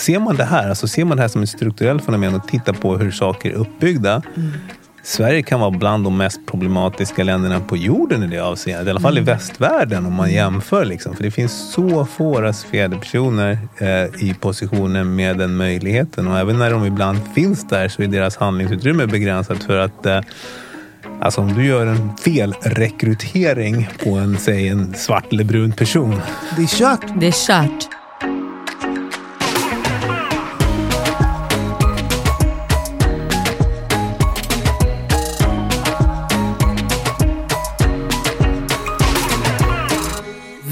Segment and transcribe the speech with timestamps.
[0.00, 2.72] Ser man det här, alltså ser man det här som ett strukturellt fenomen och tittar
[2.72, 4.22] på hur saker är uppbyggda.
[5.02, 8.86] Sverige kan vara bland de mest problematiska länderna på jorden i det avseendet.
[8.86, 10.84] I alla fall i västvärlden om man jämför.
[10.84, 11.16] Liksom.
[11.16, 16.28] För det finns så få rasifierade personer eh, i positioner med den möjligheten.
[16.28, 20.20] Och även när de ibland finns där så är deras handlingsutrymme begränsat för att eh,
[21.22, 26.20] Alltså om du gör en felrekrytering på en, säg en svart eller brun person
[26.56, 27.20] Det är kört.
[27.20, 27.99] Det är kört.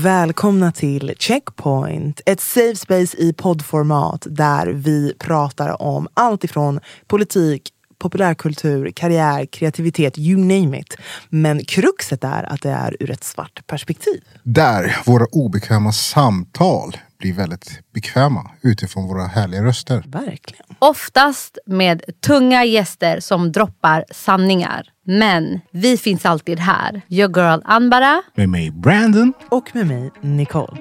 [0.02, 7.70] Välkomna till Checkpoint, ett safe space i poddformat där vi pratar om allt ifrån politik,
[7.98, 10.96] populärkultur, karriär, kreativitet, you name it.
[11.28, 14.22] Men kruxet är att det är ur ett svart perspektiv.
[14.42, 20.04] Där våra obekväma samtal blir väldigt bekväma utifrån våra härliga röster.
[20.06, 20.66] Verkligen.
[20.78, 24.92] Oftast med tunga gäster som droppar sanningar.
[25.06, 27.02] Men vi finns alltid här.
[27.08, 28.22] Your girl Anbara.
[28.34, 29.32] Med mig Brandon.
[29.50, 30.78] Och med mig, Nicole.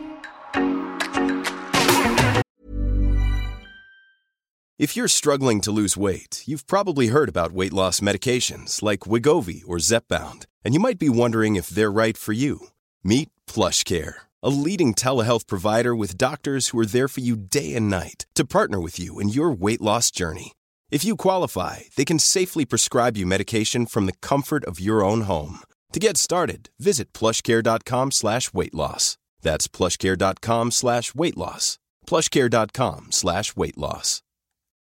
[4.79, 9.63] If you're struggling to lose weight, you've probably heard about weight loss medications like Wigovi
[9.66, 12.59] or Zepbound, and you might be wondering if they're right for you.
[13.03, 17.89] Meet PlushCare, a leading telehealth provider with doctors who are there for you day and
[17.89, 20.53] night to partner with you in your weight loss journey.
[20.89, 25.21] If you qualify, they can safely prescribe you medication from the comfort of your own
[25.21, 25.59] home.
[25.94, 29.17] To get started, visit plushcare.com slash weight loss.
[29.41, 31.78] That's plushcare.com slash weight loss.
[32.07, 34.22] plushcare.com slash weight loss.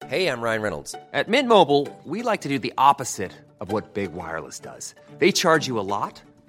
[0.07, 0.95] Hey, I'm Ryan Reynolds.
[1.13, 4.95] At Mint Mobile, we like to do the opposite of what Big Wireless does.
[5.19, 6.21] They charge you a lot,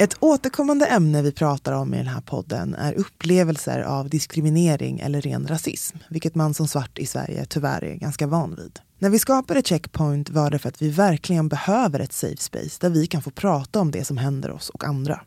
[0.00, 5.20] Ett återkommande ämne vi pratar om i den här podden är upplevelser av diskriminering eller
[5.20, 8.78] ren rasism, vilket man som svart i Sverige tyvärr är ganska van vid.
[8.98, 12.90] När vi skapade Checkpoint var det för att vi verkligen behöver ett safe space där
[12.90, 15.20] vi kan få prata om det som händer oss och andra.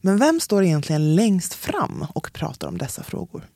[0.00, 3.48] Men vem står egentligen längst fram och pratar om dessa frågor?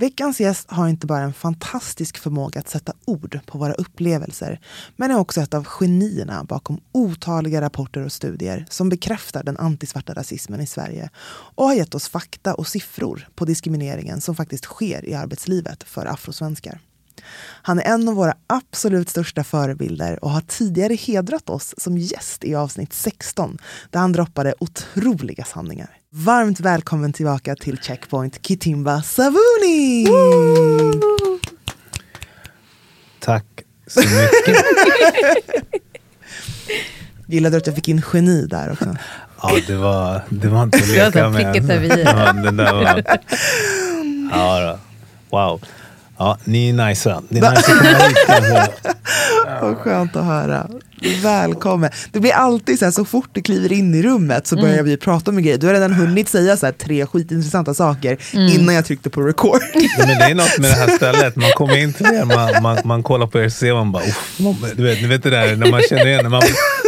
[0.00, 4.60] Veckans gäst har inte bara en fantastisk förmåga att sätta ord på våra upplevelser,
[4.96, 10.14] men är också ett av genierna bakom otaliga rapporter och studier som bekräftar den antisvarta
[10.14, 11.10] rasismen i Sverige
[11.54, 16.06] och har gett oss fakta och siffror på diskrimineringen som faktiskt sker i arbetslivet för
[16.06, 16.80] afrosvenskar.
[17.62, 22.44] Han är en av våra absolut största förebilder och har tidigare hedrat oss som gäst
[22.44, 23.58] i avsnitt 16
[23.90, 25.97] där han droppade otroliga sanningar.
[26.12, 30.06] Varmt välkommen tillbaka till Checkpoint Kitimba Savuni!
[33.20, 33.44] Tack
[33.86, 34.64] så mycket.
[37.26, 38.96] Gillade du att jag fick in geni där också?
[39.42, 41.52] Ja, det var, det var inte att Det var leka med.
[41.52, 42.02] pricket över i.
[42.02, 43.02] Ja, det där var...
[44.32, 44.60] Ja,
[45.30, 45.36] då.
[45.36, 45.60] Wow.
[46.18, 47.20] Ja, ni är nice.
[47.28, 48.86] Det är nice att komma hit.
[49.62, 50.66] Vad skönt att höra.
[51.22, 51.90] Välkommen.
[52.12, 54.96] Det blir alltid så här, så fort du kliver in i rummet så börjar vi
[54.96, 55.58] prata om grejer.
[55.58, 59.60] Du har redan hunnit säga så här, tre skitintressanta saker innan jag tryckte på record.
[59.98, 61.36] Men det är något med det här stället.
[61.36, 64.02] Man kommer in till er, man, man, man kollar på er så ser man bara,
[64.02, 64.36] "Uff."
[64.76, 66.30] du vet, vet det där när man känner igen det.
[66.30, 66.42] Man,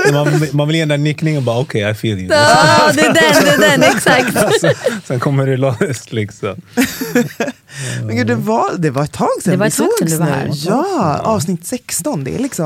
[0.07, 2.29] när man, man vill ge den där nickningen och bara okej, okay, I feel you.
[2.35, 4.61] Ja, det är den, det är den, exakt.
[4.61, 4.75] Sen,
[5.05, 6.55] sen kommer det loss liksom.
[8.05, 10.09] Men gud, det, var, det var ett tag sedan Det var vi ett tag sedan
[10.09, 10.33] sågs du var nu.
[10.33, 10.51] här.
[10.67, 12.25] Ja, avsnitt 16.
[12.25, 12.60] Det, är liksom,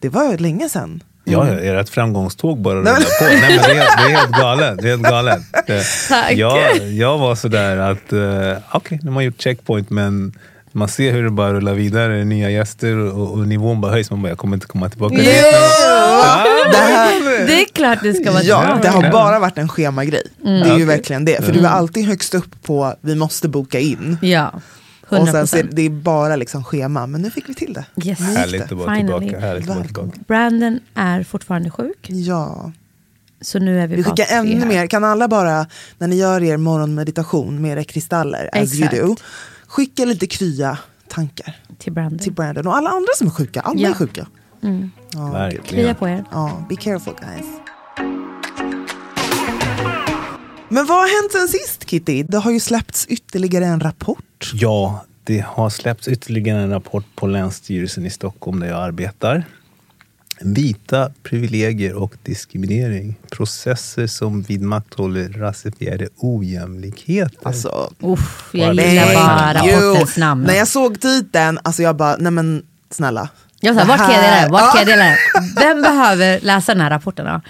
[0.00, 1.02] det var länge sedan.
[1.24, 3.24] Ja, ja, ert framgångståg bara rullar på.
[3.24, 4.78] Nej, men det, är, det är helt galet.
[4.82, 5.42] Det är helt galet.
[5.66, 6.32] Det- Tack.
[6.32, 10.32] Jag, jag var sådär att, uh, okej, nu har man gjort checkpoint, men
[10.72, 14.10] man ser hur det bara rullar vidare, nya gäster och, och nivån bara höjs.
[14.10, 15.14] Man bara, jag kommer inte komma tillbaka.
[15.18, 15.22] Jo!
[15.22, 19.10] Det, här, Det är klart det ska vara ja, det har Ja.
[19.10, 20.22] bara varit en schemagrej.
[20.42, 20.84] Det är ju Okej.
[20.84, 21.44] verkligen det.
[21.44, 24.18] För du är alltid högst upp på vi måste boka in.
[24.22, 24.52] Ja.
[25.08, 25.68] Och sen så är 100%.
[25.72, 27.84] det är bara liksom schema, men nu fick vi till det.
[28.04, 28.20] Yes.
[28.20, 29.26] Nu Härligt att vara Finally.
[29.26, 29.46] tillbaka.
[29.46, 30.18] Härligt att vara tillbaka.
[30.26, 32.06] Brandon är fortfarande sjuk.
[32.10, 32.72] Ja.
[33.40, 34.66] Så nu är vi, Vi skickar ännu här.
[34.66, 35.66] mer, kan alla bara,
[35.98, 38.94] när ni gör er morgonmeditation med era kristaller, as Exakt.
[38.94, 39.16] you do,
[39.66, 40.78] skicka lite krya
[41.08, 42.18] tankar Till Brandon.
[42.18, 43.60] till Brandon och alla andra som är sjuka.
[43.60, 43.88] Alla Ja.
[43.88, 44.26] är sjuka.
[44.62, 44.90] Mm.
[45.32, 45.64] Verkligen.
[45.64, 46.24] Krya på er.
[46.32, 47.46] Ja, be careful guys.
[50.68, 52.22] Men vad har hänt sen sist Kitty?
[52.22, 54.18] Det har ju släppts ytterligare en rapport.
[54.52, 59.44] Ja, det har släppts ytterligare en rapport på Länsstyrelsen i Stockholm där jag arbetar.
[60.40, 63.14] Vita privilegier och diskriminering.
[63.30, 67.38] Processer som vidmakthåller rasifierade ojämlikheter.
[67.42, 70.42] Alltså, Uff, jag gillar det- bara rapportens namn.
[70.42, 73.28] När jag såg titeln, alltså jag bara, nej men snälla.
[73.60, 74.50] Jag sa, Det vart kan jag dela den?
[74.52, 74.96] Vart kan jag Ja.
[74.96, 75.16] dela den?
[75.56, 77.40] Vem behöver läsa den här rapporten då?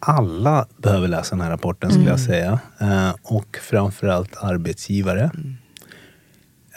[0.00, 2.60] Alla behöver läsa den här rapporten skulle jag säga.
[2.80, 5.30] Eh, och framförallt arbetsgivare.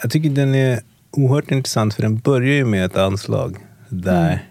[0.02, 0.80] Jag tycker den är
[1.10, 3.56] oerhört intressant för den börjar ju med ett anslag
[3.88, 4.48] där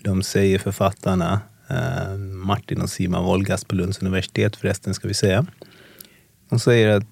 [0.00, 5.46] de säger författarna, eh, Martin och Simon Wolgast på Lunds universitet förresten ska vi säga.
[6.48, 7.04] De säger att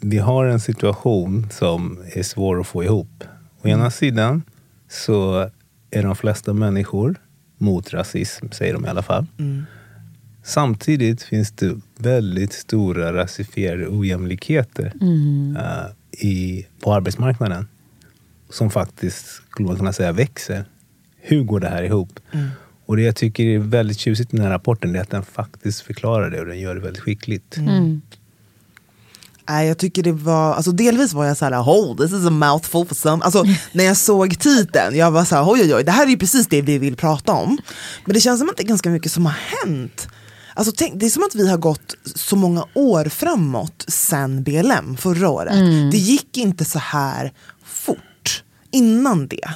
[0.00, 3.24] vi har en situation som är svår att få ihop.
[3.62, 4.42] Å ena sidan
[4.88, 5.50] så
[5.90, 7.16] är de flesta människor
[7.58, 9.26] mot rasism, säger de i alla fall.
[10.48, 14.92] Samtidigt finns det väldigt stora rasifierade ojämlikheter
[15.58, 17.68] eh, i, på arbetsmarknaden
[18.50, 20.64] som faktiskt, skulle man kunna säga, växer.
[21.20, 22.20] Hur går det här ihop?
[22.86, 25.80] Och det jag tycker är väldigt tjusigt i den här rapporten är att den faktiskt
[25.80, 27.56] förklarar det och den gör det väldigt skickligt.
[27.56, 28.00] Mm.
[29.48, 32.30] Nej, jag tycker det var, alltså delvis var jag så här, oh this is a
[32.30, 33.24] mouthful for some.
[33.24, 36.10] Alltså när jag såg titeln, jag var så här, oj oj oj, det här är
[36.10, 37.58] ju precis det vi vill prata om.
[38.04, 40.08] Men det känns som att det är ganska mycket som har hänt.
[40.58, 44.96] Alltså tänk, det är som att vi har gått så många år framåt sen BLM
[44.96, 45.54] förra året.
[45.92, 47.32] Det gick inte så här
[47.64, 49.48] fort innan det.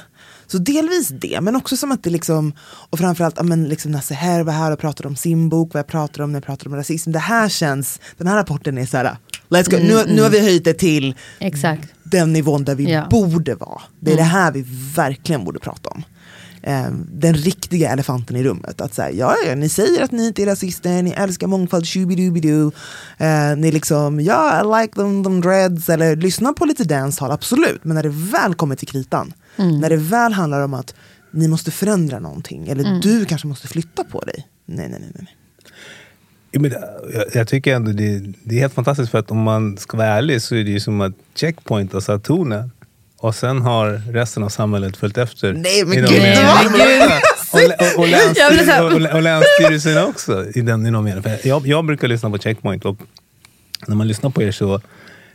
[0.47, 2.53] Så delvis det, men också som att det liksom,
[2.89, 5.79] och framförallt ja, men liksom Nasse här var här och pratade om sin bok, vad
[5.79, 7.11] jag pratade om när jag pratade om rasism.
[7.11, 9.17] Det här känns, den här rapporten är så här,
[9.49, 11.89] let's go, nu, nu har vi höjt det till Exakt.
[12.03, 13.07] den nivån där vi Ja.
[13.11, 13.81] borde vara.
[13.99, 14.65] Det är det här vi
[14.95, 16.03] verkligen borde prata om.
[16.63, 18.81] Eh, den riktiga elefanten i rummet.
[18.81, 22.71] Att säga, ja, ja, ni säger att ni inte är rasister, ni älskar mångfald, shoobidoobidoo.
[23.17, 27.83] Eh, ni liksom, ja, I like them, them dreads, eller lyssna på lite dancehall, absolut.
[27.83, 30.95] Men när det väl kommer till kritan, när det väl handlar om att
[31.31, 34.47] ni måste förändra någonting, eller du kanske måste flytta på dig.
[34.65, 35.11] Nej, nej, nej.
[35.15, 35.27] nej.
[36.59, 36.71] Men,
[37.13, 40.07] jag, jag tycker ändå det, det är helt fantastiskt för att om man ska vara
[40.07, 42.71] ärlig så är det ju som att Checkpoint har satt tonen.
[43.23, 45.53] Och sen har resten av samhället följt efter.
[45.53, 46.23] Nej, men gud, mening.
[46.33, 51.23] det var- och, och, länsstyrelsen, och, länsstyrelsen också i, den, i någon mening.
[51.23, 52.97] För jag, jag brukar lyssna på Checkpoint och
[53.87, 54.81] när man lyssnar på er så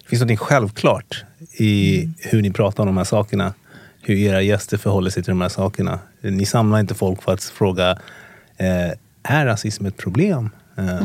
[0.09, 2.15] finns det något självklart i Mm.
[2.19, 3.55] hur ni pratar om de här sakerna.
[4.03, 5.99] Hur era gäster förhåller sig till de här sakerna.
[6.21, 7.91] Ni samlar inte folk för att fråga,
[8.57, 8.93] eh,
[9.23, 10.51] är rasism ett problem?
[10.79, 11.03] Eh,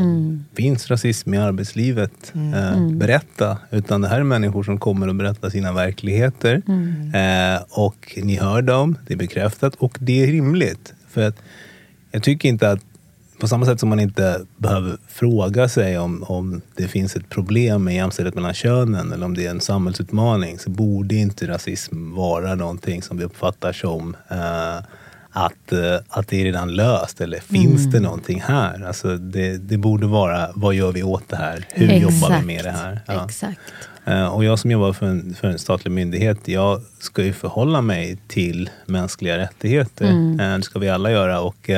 [0.56, 2.34] Finns rasism i arbetslivet?
[2.36, 3.58] Eh, berätta.
[3.72, 6.62] Utan det här är människor som kommer och berättar sina verkligheter.
[7.14, 10.94] Eh, och ni hör dem, det är bekräftat och det är rimligt.
[11.10, 11.36] För att
[12.12, 12.80] jag tycker inte att
[13.40, 17.84] på samma sätt som man inte behöver fråga sig om, om det finns ett problem
[17.84, 22.56] med jämställdhet mellan könen eller om det är en samhällsutmaning så borde inte rasism vara
[22.56, 24.84] någonting som vi uppfattar som eh,
[25.36, 28.86] att, eh, att det är redan löst eller finns det någonting här?
[28.88, 31.66] Alltså det, det borde vara, vad gör vi åt det här?
[31.74, 33.02] Hur jobbar vi med det här?
[33.08, 33.26] Ja.
[33.26, 33.60] Exakt.
[34.06, 37.82] Eh, Och jag som jobbar för en, för en statlig myndighet, jag ska ju förhålla
[37.82, 40.06] mig till mänskliga rättigheter.
[40.06, 41.42] Eh, Det ska vi alla göra.
[41.42, 41.70] Och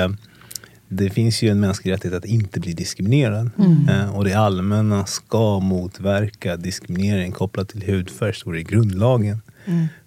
[0.87, 3.49] det finns ju en mänsklig rättighet att inte bli diskriminerad.
[3.89, 9.41] Eh, Och det allmänna ska motverka diskriminering kopplat till hudfärg, står det i grundlagen.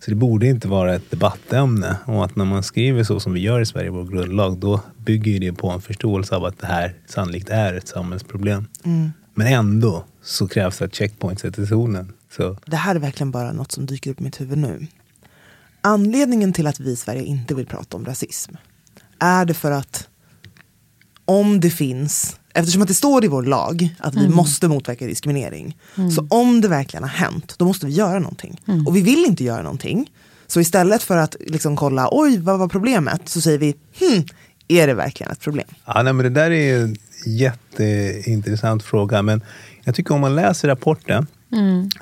[0.01, 1.97] Så det borde inte vara ett debattämne.
[2.05, 5.41] Och att när man skriver så som vi gör i Sverige vår grundlag, då bygger
[5.41, 8.67] det på en förståelse av att det här sannolikt är ett samhällsproblem.
[9.35, 12.13] Men ändå så krävs det att checkpoint sätter tonen.
[12.37, 14.87] Så Det här är verkligen bara något som dyker upp i mitt huvud nu.
[15.81, 18.55] Anledningen till att vi i Sverige inte vill prata om rasism
[19.19, 20.09] är det för att
[21.25, 25.77] om det finns, eftersom att det står i vår lag att vi måste motverka diskriminering.
[26.17, 28.61] Så om det verkligen har hänt, då måste vi göra någonting.
[28.87, 30.11] Och vi vill inte göra någonting.
[30.47, 33.29] Så istället för att liksom kolla, oj vad var problemet?
[33.29, 34.25] Så säger vi, hm,
[34.69, 35.67] är det verkligen ett problem?
[35.85, 36.97] Ja, nej, men det där är en
[37.27, 39.23] jätteintressant fråga.
[39.23, 39.43] Men
[39.85, 41.27] jag tycker om man läser rapporten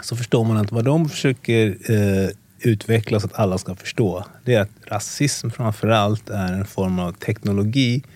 [0.02, 4.54] så förstår man att vad de försöker eh, utveckla så att alla ska förstå det
[4.54, 8.15] är att rasism framför allt är en form av teknologi eh,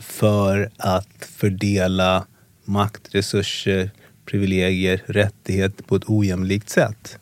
[0.00, 2.26] för att fördela
[2.64, 3.90] makt, resurser,
[4.26, 7.18] privilegier, rättigheter på ett ojämlikt sätt.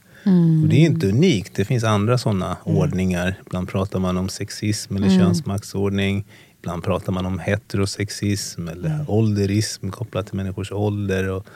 [0.62, 1.54] Och det är inte unikt.
[1.54, 3.34] Det finns andra sådana ordningar.
[3.46, 6.25] Ibland pratar man om sexism eller könsmaktsordning.
[6.61, 11.28] Ibland pratar man om heterosexism eller ålderism kopplat till människors ålder.
[11.28, 11.46] Och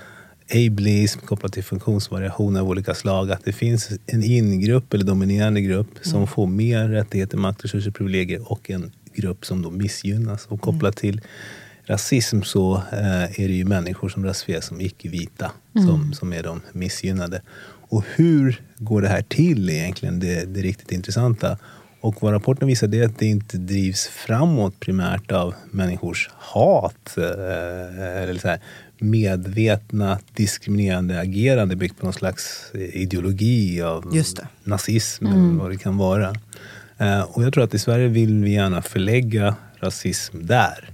[0.51, 3.31] ableism kopplat till funktionsvariationer av olika slag.
[3.31, 8.53] Att det finns en ingrupp eller dominerande grupp som får mer rättigheter, makt, resurser, privilegier
[8.53, 10.47] och en grupp som då missgynnas.
[10.47, 11.21] Och kopplat till
[11.87, 16.61] rasism så eh, är det ju människor som rasifieras som icke-vita som, som är de
[16.73, 17.43] missgynnade.
[17.89, 20.21] Och hur går det här till egentligen?
[20.21, 21.59] Det, det riktigt intressanta.
[22.01, 27.17] Och vad rapporten visar är att det inte drivs framåt primärt av människors hat.
[27.17, 28.61] Eh, eller så här,
[28.99, 34.15] medvetna diskriminerande agerande byggt på någon slags ideologi av
[34.65, 36.35] nazism eller vad det kan vara.
[36.99, 40.91] Eh, och jag tror att i Sverige vill vi gärna förlägga rasism där.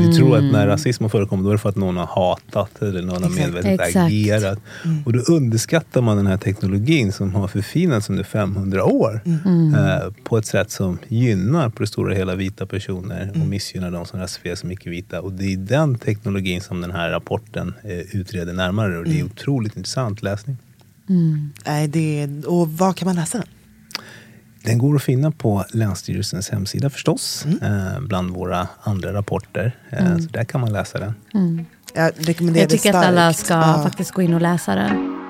[0.00, 2.82] Vi tror att när rasism har förekommit då är det för att någon har hatat
[2.82, 3.96] eller någon har medvetet Exakt.
[3.96, 4.58] agerat.
[5.04, 10.38] Och då underskattar man den här teknologin som har förfinats under 500 år eh, på
[10.38, 14.60] ett sätt som gynnar på det stora hela vita personer och missgynnar de som rasifieras
[14.60, 15.20] som icke-vita.
[15.20, 19.24] Och det är den teknologin som den här rapporten eh, utreder närmare och det är
[19.24, 20.56] otroligt intressant läsning.
[21.66, 23.44] Nej, det, och vad kan man läsa
[24.64, 24.78] den?
[24.78, 29.76] Går att finna på Länsstyrelsens hemsida förstås, eh, bland våra andra rapporter.
[29.90, 31.14] Eh, Så där kan man läsa den.
[31.94, 33.80] Jag rekommenderar Jag tycker det att alla ska Ja.
[33.82, 35.20] faktiskt gå in och läsa den.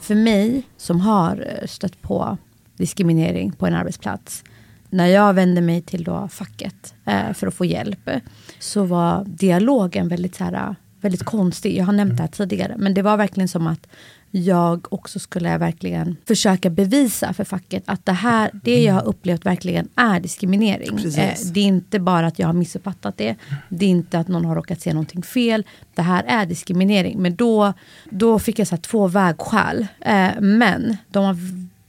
[0.00, 2.36] För mig som har eh, stött på
[2.76, 4.44] diskriminering på en arbetsplats.
[4.90, 8.10] När jag vände mig till då facket eh, för att få hjälp
[8.58, 11.76] så var dialogen väldigt, så här, väldigt konstig.
[11.76, 12.74] Jag har nämnt det här tidigare.
[12.78, 13.86] Men det var verkligen som att
[14.30, 19.46] jag också skulle verkligen försöka bevisa för facket att det här, det jag har upplevt
[19.46, 20.96] verkligen är diskriminering.
[20.96, 21.46] Precis.
[21.46, 23.36] Eh, det är inte bara att jag har missuppfattat det.
[23.68, 25.66] Det är inte att någon har råkat se någonting fel.
[25.94, 27.22] Det här är diskriminering.
[27.22, 27.72] Men då,
[28.10, 29.86] då fick jag så två vägskäl.
[30.00, 31.36] Eh, men de var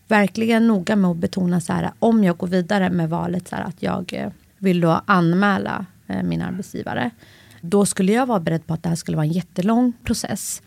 [0.07, 3.63] verkligen noga med att betona så här, om jag går vidare med valet så här,
[3.63, 5.85] att jag eh, vill då anmäla
[6.23, 7.11] min arbetsgivare.
[7.61, 10.61] Då skulle jag vara beredd på att det här skulle vara en jättelång process.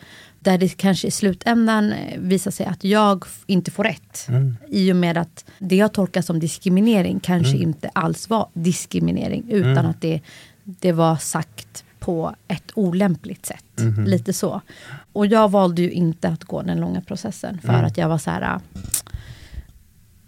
[0.45, 4.27] Där det kanske i slutändan eh, visar sig att jag inte får rätt.
[4.69, 9.45] I och med att det jag tolkar som diskriminering kanske inte alls var diskriminering.
[9.51, 10.21] Utan att det,
[10.65, 13.65] det var sagt på ett olämpligt sätt.
[14.07, 14.61] Lite så.
[15.13, 17.59] Och jag valde ju inte att gå den långa processen.
[17.63, 18.61] För att jag var så här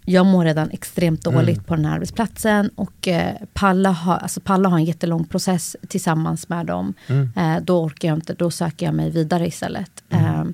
[0.09, 2.71] jag mår redan extremt dåligt på den här arbetsplatsen.
[2.75, 6.95] Och eh, Palla, har, alltså Palla har en jättelång process tillsammans med dem.
[7.37, 10.05] Eh, då orkar jag inte, då söker jag mig vidare istället.
[10.09, 10.45] Eh,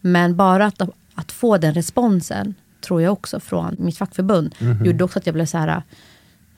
[0.00, 0.82] men bara att,
[1.14, 5.46] att få den responsen, tror jag också från mitt fackförbund, gjorde också att jag blev
[5.46, 5.82] så här,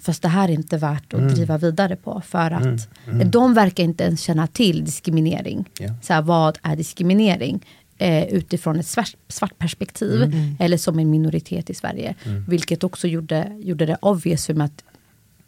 [0.00, 2.22] fast det här är inte värt att driva vidare på.
[2.26, 2.88] För att
[3.32, 5.68] de verkar inte ens känna till diskriminering.
[5.78, 5.94] Ja.
[6.02, 7.64] Så här, vad är diskriminering?
[7.98, 10.32] Eh, utifrån ett svart, svart perspektiv.
[10.58, 12.14] Eller som en minoritet i Sverige.
[12.48, 14.84] Vilket också gjorde, gjorde det obvious för mig att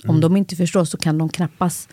[0.07, 1.89] om de inte förstår så kan de knappast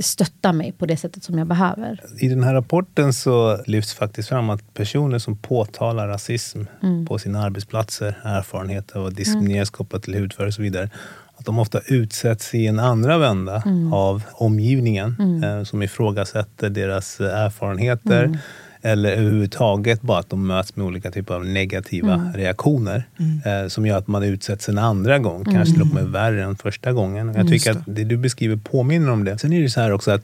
[0.00, 2.00] stötta mig på det sättet som jag behöver.
[2.18, 6.62] I den här rapporten så lyfts faktiskt fram att personer som påtalar rasism
[7.08, 10.90] på sina arbetsplatser, erfarenheter av att diskrimineras kopplat till hudfärg och så vidare,
[11.36, 18.38] att de ofta utsätts i en andra vända av omgivningen eh, som ifrågasätter deras erfarenheter
[18.84, 23.04] eller överhuvudtaget bara att de möts med olika typer av negativa reaktioner
[23.44, 26.56] eh, som gör att man utsätts en andra gång, kanske till och med värre än
[26.56, 27.34] första gången.
[27.36, 29.38] Jag tycker att det du beskriver påminner om det.
[29.38, 30.22] Sen är det så här också att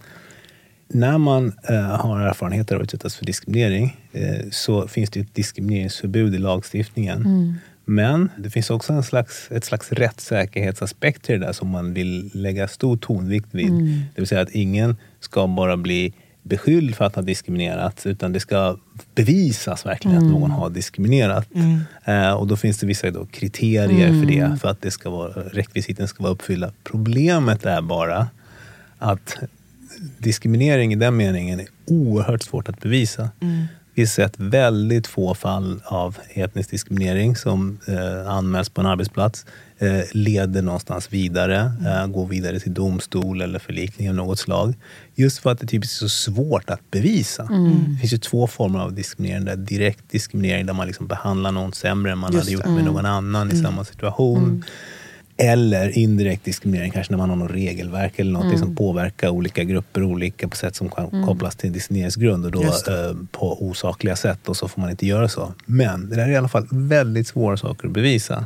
[0.89, 5.35] när man eh, har erfarenheter av att utsättas för diskriminering eh, så finns det ett
[5.35, 7.59] diskrimineringsförbud i lagstiftningen.
[7.85, 12.31] Men det finns också en slags, ett slags rättssäkerhetsaspekt till det där som man vill
[12.35, 13.73] lägga stor tonvikt vid.
[14.15, 18.41] Det vill säga att ingen ska bara bli beskylld för att ha diskriminerat utan det
[18.41, 18.77] ska
[19.15, 21.49] bevisas verkligen att någon har diskriminerat.
[22.05, 25.31] Eh, och då finns det vissa då kriterier för det, för att det ska vara,
[25.31, 26.73] rekvisiten ska vara uppfyllda.
[26.85, 28.29] Problemet är bara
[28.99, 29.37] att
[30.19, 33.31] diskriminering i den meningen är oerhört svårt att bevisa.
[33.95, 39.47] Vi har sett väldigt få fall av etnisk diskriminering som eh, anmäls på en arbetsplats,
[40.13, 44.75] leder någonstans vidare, eh, går vidare till domstol eller förlikning av något slag.
[45.15, 47.43] Just för att det typiskt är så svårt att bevisa.
[47.43, 49.45] Det finns ju två former av diskriminering.
[49.45, 52.85] Där direkt diskriminering där man liksom behandlar någon sämre än man Just hade gjort med
[52.85, 54.65] någon annan i samma situation.
[55.41, 60.03] Eller indirekt diskriminering, kanske när man har något regelverk eller något som påverkar olika grupper
[60.03, 64.57] olika på sätt som kan kopplas till diskrimineringsgrund och då eh, på osakliga sätt och
[64.57, 65.53] så får man inte göra så.
[65.67, 68.45] Men det där är i alla fall väldigt svåra saker att bevisa.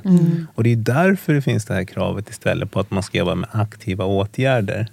[0.54, 3.34] Och det är därför det finns det här kravet istället på att man ska jobba
[3.34, 4.86] med aktiva åtgärder.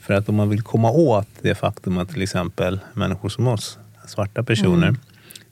[0.00, 3.78] För att om man vill komma åt det faktum att till exempel människor som oss,
[4.06, 4.96] svarta personer,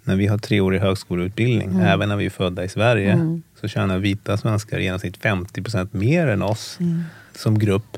[0.05, 1.81] när vi har treårig högskoleutbildning, Mm.
[1.83, 5.93] även när vi är födda i Sverige, så tjänar vita svenskar i genomsnitt 50 procent
[5.93, 7.03] mer än oss Mm.
[7.37, 7.97] som grupp.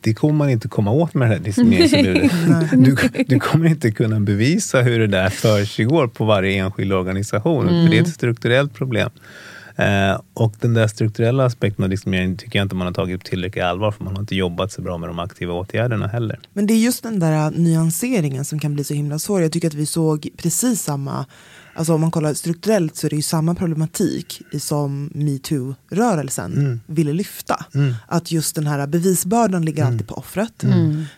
[0.00, 2.30] Det kommer man inte komma åt med det här diskrimineringsförbudet.
[3.16, 7.66] du, du kommer inte kunna bevisa hur det där försiggår på varje enskild organisation.
[7.68, 7.90] För Mm.
[7.90, 9.10] det är ett strukturellt problem.
[9.76, 13.64] Eh, och den där strukturella aspekten av diskriminering tycker jag inte man har tagit tillräckligt
[13.64, 16.38] allvar för man har inte jobbat så bra med de aktiva åtgärderna heller.
[16.52, 19.42] Men det är just den där nyanseringen som kan bli så himla svår.
[19.42, 21.26] Jag tycker att vi såg precis samma,
[21.74, 27.64] alltså om man kollar strukturellt så är det ju samma problematik som metoo-rörelsen ville lyfta.
[28.06, 30.64] Att just den här bevisbördan ligger alltid på offret.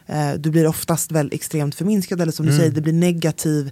[0.06, 3.70] Eh, du blir oftast väl extremt förminskad eller som du säger, det blir negativ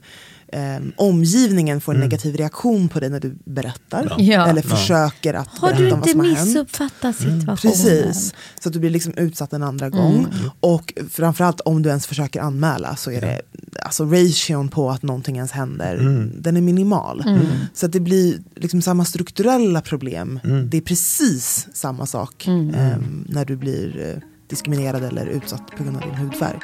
[0.53, 4.15] eh, omgivningen får en negativ reaktion på dig när du berättar.
[4.19, 4.47] Ja.
[4.49, 6.47] Eller försöker att Har berätta du om vad inte som har hänt.
[6.47, 7.57] missuppfattat situationen?
[7.57, 10.15] Precis, så att du blir liksom utsatt en andra gång.
[10.19, 10.51] Mm.
[10.61, 13.41] Och framförallt om du ens försöker anmäla så är det,
[13.83, 15.97] alltså ration på att någonting ens händer,
[16.41, 17.23] den är minimal.
[17.27, 17.47] Mm.
[17.75, 22.75] Så att det blir liksom samma strukturella problem, det är precis samma sak Mm.
[22.75, 26.59] ehm, när du blir eh, diskriminerad eller utsatt på grund av din hudfärg.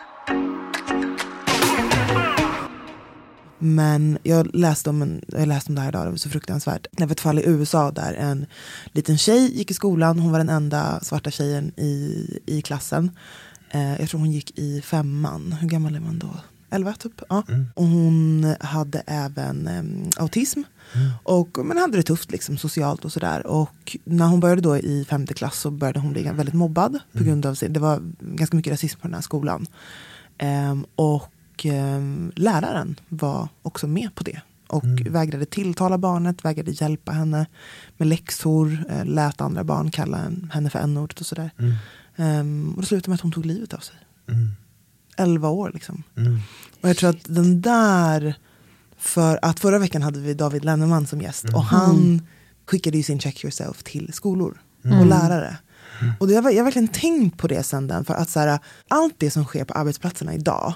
[3.65, 6.87] Men jag läste om, en, jag läste om det här idag, det var så fruktansvärt.
[6.93, 8.47] Det var ett fall i USA där en
[8.93, 13.11] liten tjej gick i skolan, hon var den enda svarta tjejen i, i klassen.
[13.71, 16.31] Eh, jag tror hon gick i femman, hur gammal är man då?
[16.71, 17.23] 11 typ.
[17.29, 17.43] Ja.
[17.75, 20.63] Och hon hade även em, autism.
[21.23, 23.47] Och, men hade det tufft liksom, socialt och sådär.
[23.47, 26.99] Och när hon började då i femte klass så började hon bli väldigt mobbad.
[27.13, 29.67] På grund av det var ganska mycket rasism på den här skolan.
[30.39, 31.32] Ehm, och
[31.67, 34.41] ehm, läraren var också med på det.
[34.67, 37.47] Och vägrade tilltala barnet, vägrade hjälpa henne
[37.97, 41.51] med läxor, eh, lät andra barn kalla en- henne för n-ordet och sådär.
[42.17, 43.97] Ehm, och det slutade med att hon tog livet av sig.
[45.17, 46.03] 11 år liksom.
[46.83, 48.35] Och jag tror att den där,
[48.99, 52.27] för att förra veckan hade vi David Lenneman som gäst och han
[52.67, 54.61] skickade ju sin check yourself till skolor
[55.01, 55.57] och lärare.
[56.21, 58.41] Och det, jag, har- jag har verkligen tänkt på det sen den, för att så
[58.41, 60.75] här, allt det som sker på arbetsplatserna idag,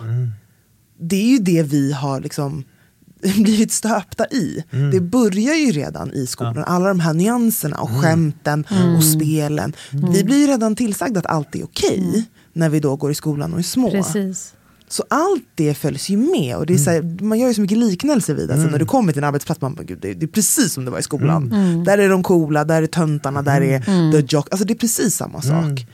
[0.99, 2.65] det är ju det vi har liksom
[3.21, 4.65] blivit stöpta i.
[4.93, 8.65] Det börjar ju redan i skolan, alla de här nyanserna och skämten
[8.97, 9.73] och spelen.
[10.13, 13.53] Vi blir ju redan tillsagda att allt är okej när vi då går i skolan
[13.53, 13.91] och är små.
[13.91, 14.53] Precis.
[14.89, 17.61] Så allt det följs ju med och det är så här, man gör ju så
[17.61, 18.55] mycket liknelser vid det.
[18.55, 20.85] Alltså när du kommer till en arbetsplats, man bara, Gud, det, det är precis som
[20.85, 21.49] det var i skolan.
[21.87, 24.49] Där är de coola, där är töntarna, där är the jock.
[24.51, 25.87] Alltså det är precis samma sak.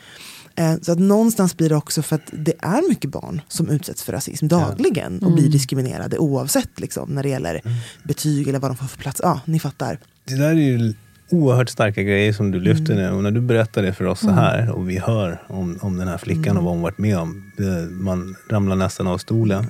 [0.56, 4.02] Eh, Så att någonstans blir det också för att det är mycket barn som utsätts
[4.02, 7.60] för rasism dagligen och blir diskriminerade oavsett liksom, när det gäller
[8.04, 9.20] betyg eller vad de får för plats.
[9.24, 9.98] Ja, ni fattar.
[10.24, 10.94] Det där är ju
[11.30, 13.10] oerhört starka grejer som du lyfter nu.
[13.10, 16.08] Och när du berättar det för oss så här och vi hör om, om den
[16.08, 17.52] här flickan och vad hon varit med om.
[17.56, 19.66] Det, man ramlar nästan av stolen.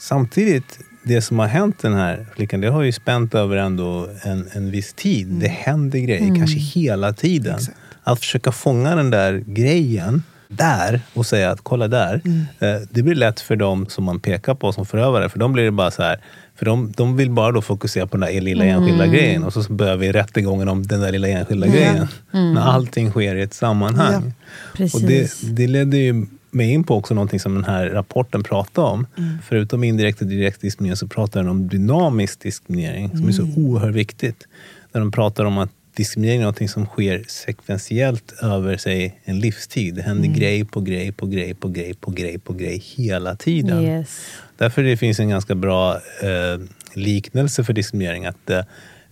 [0.00, 4.48] Samtidigt, det som har hänt den här flickan, det har ju spänt över ändå en,
[4.52, 5.26] en viss tid.
[5.26, 7.54] Det händer grejer, kanske hela tiden.
[7.54, 7.76] Exakt.
[8.08, 12.20] Att försöka fånga den där grejen där och säga att kolla där.
[12.58, 15.28] Eh, det blir lätt för dem som man pekar på som förövare.
[15.28, 16.20] För de blir det bara så här.
[16.56, 19.44] För de, de vill bara då fokusera på den där lilla enskilda grejen.
[19.44, 22.06] Och så börjar vi rättegången om den där lilla enskilda grejen.
[22.30, 24.32] När allting sker i ett sammanhang.
[24.76, 24.94] Precis.
[24.94, 28.82] Och det, det ledde ju mig in på också någonting som den här rapporten pratar
[28.82, 29.06] om.
[29.48, 33.94] Förutom indirekt och direkt diskriminering så pratar den om dynamisk diskriminering som är så oerhört
[33.94, 34.46] viktigt.
[34.92, 39.94] Där de pratar om att diskriminering är någonting som sker sekventiellt över sig en livstid.
[39.94, 43.84] Det händer grej på grej på grej på grej på grej på grej hela tiden.
[43.84, 44.20] Yes.
[44.58, 46.60] Därför det finns en ganska bra eh,
[46.94, 48.26] liknelse för diskriminering.
[48.26, 48.64] Att eh,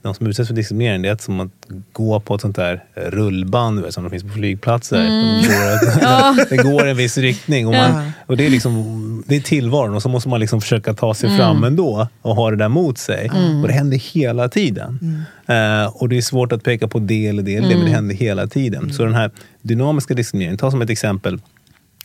[0.06, 1.50] de som utsätts för diskriminering det är som att
[1.92, 4.96] gå på ett sånt där eh, rullband vet, som det finns på flygplatser.
[5.06, 5.40] Mm.
[6.50, 7.66] Det, går, det går en viss riktning.
[7.66, 10.94] Och, man, och det, är liksom, det är tillvaron och så måste man liksom försöka
[10.94, 11.38] ta sig Mm.
[11.38, 13.30] fram ändå och ha det där mot sig.
[13.62, 14.98] Och det händer hela tiden.
[15.46, 17.90] Eh, och det är svårt att peka på det eller det eller det, men det
[17.90, 17.94] Mm.
[17.94, 18.92] händer hela tiden.
[18.92, 19.30] Så den här
[19.62, 21.40] dynamiska diskrimineringen, ta som ett exempel.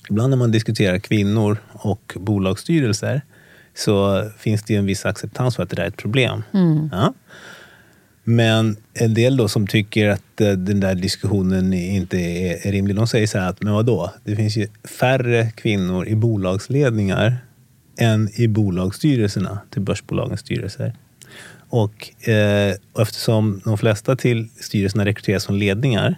[0.09, 3.21] Ibland när man diskuterar kvinnor och bolagsstyrelser
[3.77, 6.43] så finns det en viss acceptans för att det där är ett problem.
[6.91, 7.13] Ja.
[8.23, 13.07] Men en del då som tycker att eh, den där diskussionen inte är, rimlig, de
[13.07, 14.67] säger så här att men vadå, det finns ju
[14.99, 17.37] färre kvinnor i bolagsledningar
[17.97, 20.93] än i bolagsstyrelserna till börsbolagens styrelser.
[21.69, 26.15] Och, eh, eftersom de flesta till styrelserna rekryteras från ledningar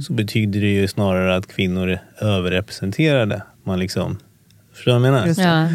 [0.00, 3.42] så betyder det ju snarare att kvinnor är överrepresenterade.
[3.64, 4.18] Man liksom,
[4.74, 5.26] förstår du vad jag menar?
[5.26, 5.42] Det.
[5.42, 5.68] Ja.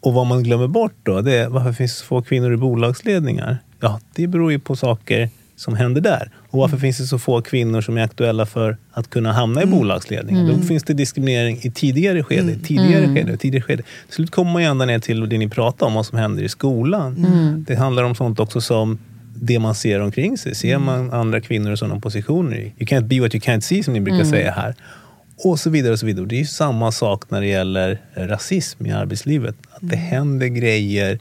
[0.00, 3.58] Och vad man glömmer bort då, det är varför finns så få kvinnor i bolagsledningar?
[3.80, 6.30] Ja, det beror ju på saker som händer där.
[6.50, 9.66] Och varför finns det så få kvinnor som är aktuella för att kunna hamna i
[9.66, 10.46] bolagsledningen?
[10.46, 13.82] Då finns det diskriminering i tidigare skede, tidigare skede, tidigare skede.
[14.06, 16.42] Till slut kommer man ju ända ner till det ni pratar om, vad som händer
[16.42, 17.14] i skolan.
[17.68, 18.98] Det handlar om sånt också som
[19.34, 20.54] det man ser omkring sig.
[20.54, 22.56] Ser man andra kvinnor i sådana positioner?
[22.56, 24.74] You can't be what you can't see, som ni brukar säga här.
[25.44, 25.92] Och så vidare.
[25.92, 26.22] och så vidare.
[26.22, 29.54] Och det är ju samma sak när det gäller rasism i arbetslivet.
[29.70, 31.18] Att det händer grejer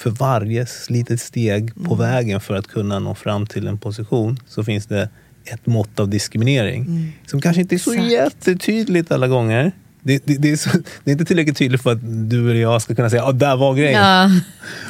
[0.00, 4.64] för varje litet steg på vägen för att kunna nå fram till en position så
[4.64, 5.08] finns det
[5.44, 7.12] ett mått av diskriminering.
[7.26, 8.12] Som kanske inte är så Exakt.
[8.12, 9.72] jättetydligt alla gånger.
[10.02, 10.70] Det, det, det, är så,
[11.04, 13.56] det är inte tillräckligt tydligt för att du eller jag ska kunna säga att där
[13.56, 14.02] var grejen.
[14.02, 14.30] Ja.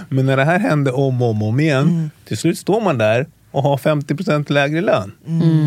[0.08, 3.26] Men när det här händer om och om, om igen, till slut står man där
[3.50, 5.12] och har 50% lägre lön.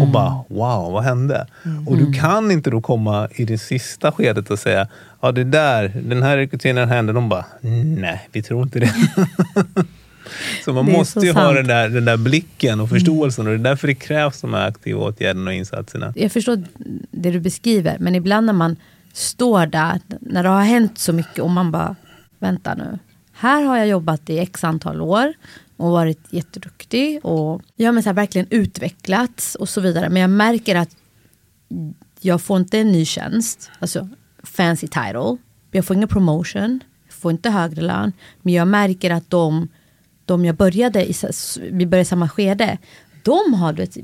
[0.02, 1.48] Och bara, wow, vad hände?
[1.88, 4.88] Och du kan inte då komma i det sista skedet och säga,
[5.22, 7.14] ja det där, den här rekryteringen hände.
[7.14, 7.46] De bara,
[7.98, 8.94] nej, vi tror inte det.
[10.66, 11.56] så man Det måste så ju ha sant.
[11.56, 13.48] den där, den där blicken och förståelsen.
[13.48, 16.14] Och det är därför det krävs de här aktiva åtgärderna och insatserna.
[16.16, 16.64] Jag förstår
[17.12, 18.76] det du beskriver, men ibland när man
[19.14, 21.96] står där, när det har hänt så mycket och man bara,
[22.40, 23.00] vänta nu.
[23.34, 25.34] Här har jag jobbat i x antal år
[25.78, 30.10] och varit jätteduktig och har men så här verkligen utvecklats och så vidare.
[30.10, 30.96] Men jag märker att
[32.20, 34.10] jag får inte en ny tjänst, alltså
[34.44, 35.38] fancy title.
[35.72, 38.12] Jag får ingen promotion, jag får inte högre lön.
[38.42, 39.68] Men jag märker att de,
[40.26, 41.14] de jag började i,
[41.72, 42.78] vi började i samma skede,
[43.24, 43.98] de har vet,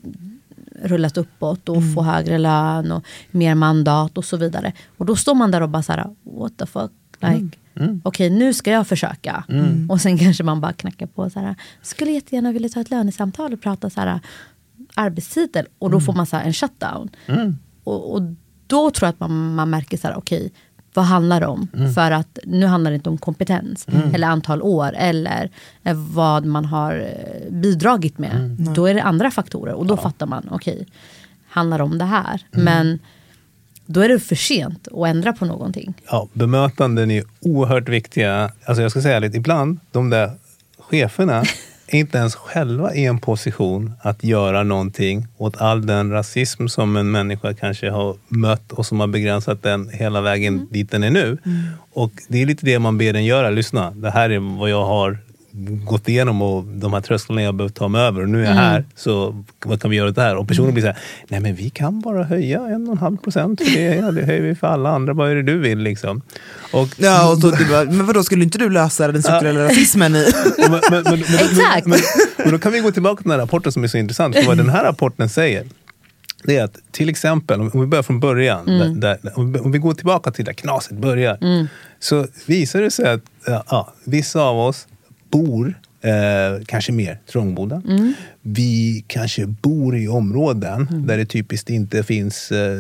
[0.84, 4.74] rullat uppåt och får högre lön och mer mandat och så vidare.
[4.98, 6.92] Och då står man där och bara så här, what the fuck.
[7.20, 7.58] Like,
[8.04, 9.44] Okej, nu ska jag försöka.
[9.90, 13.54] Och sen kanske man bara knackar på så här, skulle jättegärna vilja ta ett lönesamtal
[13.54, 14.20] och prata så här,
[14.94, 15.66] arbetstider.
[15.80, 17.10] Och då får man så här, en shutdown.
[17.84, 18.22] Och, och
[18.68, 20.52] då tror jag att man, man märker så här, okej,
[20.94, 21.68] vad handlar det om?
[21.96, 25.50] För att nu handlar det inte om kompetens eller antal år eller
[25.84, 28.36] eh, vad man har eh, bidragit med.
[28.76, 30.88] Då är det andra faktorer och då fattar man, okej,
[31.48, 32.42] handlar det om det här?
[32.52, 33.00] Men
[33.92, 35.94] då är det för sent att ändra på någonting.
[36.12, 38.52] Ja, bemötanden är oerhört viktiga.
[38.66, 40.32] Alltså jag ska säga lite, ibland, de där
[40.80, 41.44] cheferna
[41.88, 46.96] är inte ens själva i en position att göra någonting åt all den rasism som
[46.96, 51.12] en människa kanske har mött och som har begränsat den hela vägen dit den är
[51.12, 51.38] nu.
[51.94, 53.50] Och det är lite det man ber den göra.
[53.50, 55.18] Lyssna, det här är vad jag har
[55.86, 58.54] gått igenom och de här trösklarna jag behövt ta mig över och nu är jag
[58.54, 60.36] här, så vad kan vi göra åt det här?
[60.36, 63.18] Och personen blir så här, nej men vi kan bara höja en och en halv
[63.18, 65.80] procent för det, ja, det höjer vi för alla andra, vad är det du vill
[65.80, 66.22] liksom?
[66.74, 70.16] Och, Ja, och så, du bara, men vadå, skulle inte du lösa den strukturella rasismen
[70.16, 70.26] i...
[70.58, 71.88] men, men, men, men, Exakt.
[71.88, 74.36] Men, då kan vi gå tillbaka till den här rapporten som är så intressant.
[74.36, 75.66] För vad den här rapporten säger,
[76.44, 78.66] det är att till exempel, om vi börjar från början,
[79.00, 81.38] där, där, om vi- går tillbaka till där knaset börjar,
[82.00, 84.88] så visar det sig att ja, ja, vissa av oss
[85.32, 87.82] bor Eh, kanske mer trångbodda.
[87.86, 88.14] Mm.
[88.42, 92.80] Vi kanske bor i områden där det typiskt inte finns eh,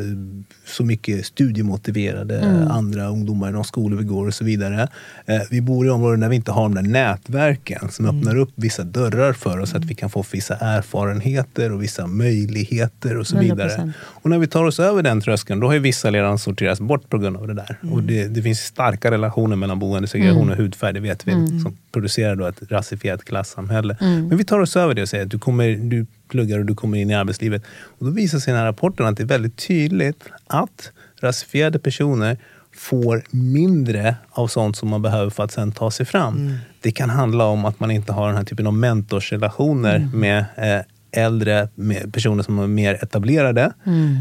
[0.65, 4.87] så mycket studiemotiverade andra ungdomar i de skolor vi går och så vidare.
[5.25, 8.49] Eh, vi bor i områden där vi inte har de där nätverken som öppnar upp
[8.55, 13.35] vissa dörrar för oss, att vi kan få vissa erfarenheter och vissa möjligheter och så
[13.35, 13.39] 100%.
[13.39, 13.93] vidare.
[14.01, 17.09] Och när vi tar oss över den tröskeln, då har ju vissa redan sorterats bort
[17.09, 17.77] på grund av det där.
[17.91, 22.35] Och det, det finns starka relationer mellan boendesegregation och hudfärg, det vet vi, som producerar
[22.35, 23.97] då ett rasifierat klassamhälle.
[23.99, 26.75] Men vi tar oss över det och säger att du, kommer, du pluggar och du
[26.75, 27.63] kommer in i arbetslivet.
[27.99, 31.79] Och då visar sig i den här rapporten att det är väldigt tydligt att rasifierade
[31.79, 32.37] personer
[32.75, 36.57] får mindre av sånt som man behöver för att sen ta sig fram.
[36.81, 40.81] Det kan handla om att man inte har den här typen av mentorsrelationer med eh,
[41.11, 43.73] äldre med personer som är mer etablerade.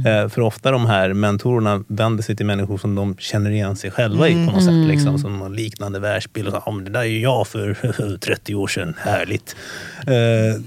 [0.06, 3.90] Eh, för ofta de här mentorerna vänder sig till människor som de känner igen sig
[3.90, 4.74] själva i på något sätt.
[4.88, 6.46] Liksom, som har liknande världsbild.
[6.48, 9.56] Och så, ah, men det där är ju jag för 30 år sedan, härligt.
[10.00, 10.60] Eh, det,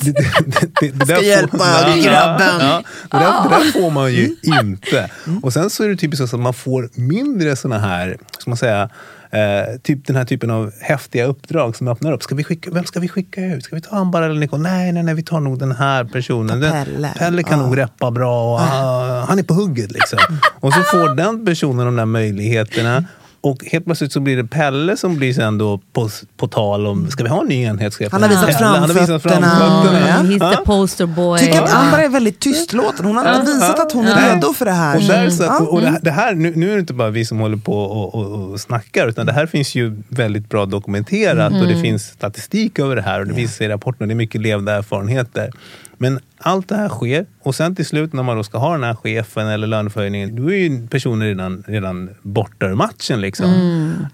[0.00, 0.12] det, det,
[0.46, 2.60] det, det, det där får- hjälpa Ja, grabben.
[2.60, 2.82] ja.
[3.10, 5.10] Det, där, det där får man ju inte.
[5.42, 8.56] Och sen så är det typiskt så att man får mindre såna här, ska man
[8.56, 8.88] säga,
[9.30, 12.22] Eh, typ den här typen av häftiga uppdrag som öppnar upp.
[12.22, 13.64] Ska vi skicka, vem ska vi skicka ut?
[13.64, 14.62] Ska vi ta Ambar eller Nicole?
[14.62, 16.60] Nej, nej, nej, vi tar nog den här personen.
[16.60, 17.12] Den, Pelle.
[17.18, 17.64] Pelle kan Ja.
[17.66, 18.52] nog reppa bra.
[18.54, 20.18] Och, ah, han är på hugget liksom.
[20.60, 23.04] Och så får den personen de där möjligheterna.
[23.40, 27.10] Och helt plötsligt så blir det Pelle som blir sen då på, på tal om,
[27.10, 28.12] ska vi ha en ny enhetschef?
[28.12, 29.56] Han har visat Pelle, han har visat framfötterna.
[29.58, 30.08] framfötterna.
[30.08, 30.14] Ja.
[30.16, 30.56] He's Ja.
[30.56, 31.38] the poster boy.
[31.38, 31.76] Tycker att Ja.
[31.76, 33.04] Amber är väldigt tystlåten.
[33.06, 34.96] Hon har inte visat att hon är redo för det här.
[34.96, 35.58] Och, där, så, Ja.
[35.60, 38.14] och, och det här, nu, nu är det inte bara vi som håller på och,
[38.14, 42.78] och, och snackar, utan det här finns ju väldigt bra dokumenterat och det finns statistik
[42.78, 45.50] över det här och det visar sig i rapporten och det är mycket levda erfarenheter.
[45.98, 48.84] Men allt det här sker och sen till slut när man då ska ha den
[48.84, 53.20] här chefen eller löneförhöjningen, då är ju personen redan, redan borta ur matchen.
[53.20, 53.50] Liksom.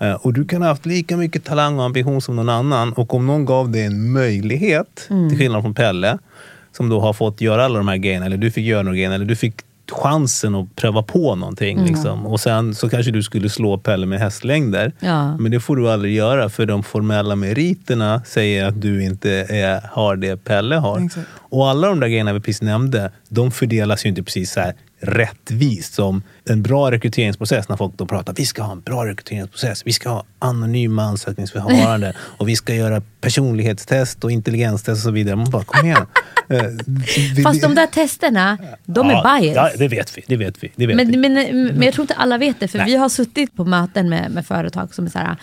[0.01, 3.15] Eh, och du kan ha haft lika mycket talang och ambition som någon annan och
[3.15, 6.19] om någon gav dig en möjlighet, till skillnad från Pelle,
[6.73, 9.15] som då har fått göra alla de här grejerna, eller du fick göra några grejerna,
[9.15, 9.55] eller du fick
[9.91, 11.79] chansen att pröva på någonting.
[11.79, 11.89] Mm.
[11.89, 12.27] Liksom.
[12.27, 14.93] Och sen så kanske du skulle slå Pelle med hästlängder.
[15.01, 15.37] Ja.
[15.37, 19.81] Men det får du aldrig göra för de formella meriterna säger att du inte är,
[19.93, 21.05] har det Pelle har.
[21.05, 21.27] Exakt.
[21.37, 24.75] Och alla de där grejerna vi precis nämnde, de fördelas ju inte precis så här
[25.01, 29.83] rättvist som en bra rekryteringsprocess när folk då pratar vi ska ha en bra rekryteringsprocess,
[29.87, 35.37] vi ska ha anonyma ansökningsförfarande och vi ska göra personlighetstest och intelligenstest och så vidare.
[35.37, 36.07] Man bara, kom igen.
[36.49, 36.63] Eh,
[37.37, 39.57] vi- Fast de vi- där testerna, de Ja, är bias.
[39.57, 40.25] Ja, det vet vi.
[40.27, 40.73] Det vet vi.
[40.77, 41.17] Det vet vi.
[41.17, 42.87] Men, men, men jag tror inte alla vet det, för Nej.
[42.87, 45.37] vi har suttit på möten med, med företag som är så här,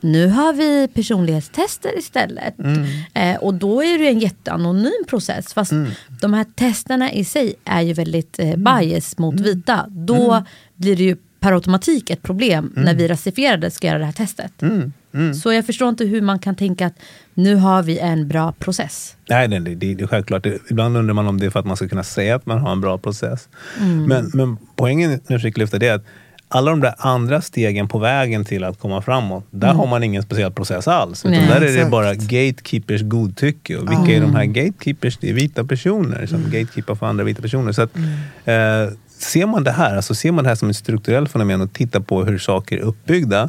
[0.00, 2.58] nu har vi personlighetstester istället.
[2.58, 2.84] Mm.
[3.14, 5.54] Eh, och då är det en jätteanonym process.
[5.54, 5.90] Fast Mm.
[6.20, 9.86] de här testerna i sig är ju väldigt eh, bias mot vita.
[9.88, 10.44] Då Mm.
[10.74, 14.62] blir det ju per automatik ett problem när vi rasifierade ska göra det här testet.
[14.62, 14.92] Mm.
[15.34, 16.94] Så jag förstår inte hur man kan tänka att
[17.34, 19.16] nu har vi en bra process.
[19.28, 20.42] Nej, nej det, det är självklart.
[20.42, 22.58] Det, ibland undrar man om det är för att man ska kunna säga att man
[22.58, 23.48] har en bra process.
[23.80, 24.04] Mm.
[24.04, 26.04] Men, men poängen nu jag försöker lyfta det är att
[26.48, 30.22] alla de där andra stegen på vägen till att komma framåt, där har man ingen
[30.22, 31.24] speciell process alls.
[31.24, 31.44] Utan Mm.
[31.48, 31.54] Nej.
[31.60, 31.90] där är det Exakt.
[31.90, 33.76] bara gatekeepers godtycke.
[33.76, 35.16] Och vilka är de här gatekeepers?
[35.20, 37.72] Det är vita personer som gatekeepar för andra vita personer.
[37.72, 37.96] Så att,
[38.44, 41.72] eh, ser man det här, alltså ser man det här som ett strukturellt fenomen och
[41.72, 43.48] tittar på hur saker är uppbyggda.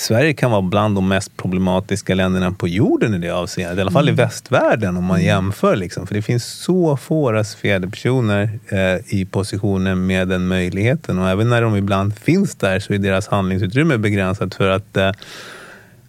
[0.00, 3.78] Sverige kan vara bland de mest problematiska länderna på jorden i det avseendet.
[3.78, 5.76] I alla fall i västvärlden om man jämför.
[5.76, 6.06] Liksom.
[6.06, 11.18] För det finns så få rasifierade personer eh, i positioner med den möjligheten.
[11.18, 15.12] Och även när de ibland finns där så är deras handlingsutrymme begränsat för att eh,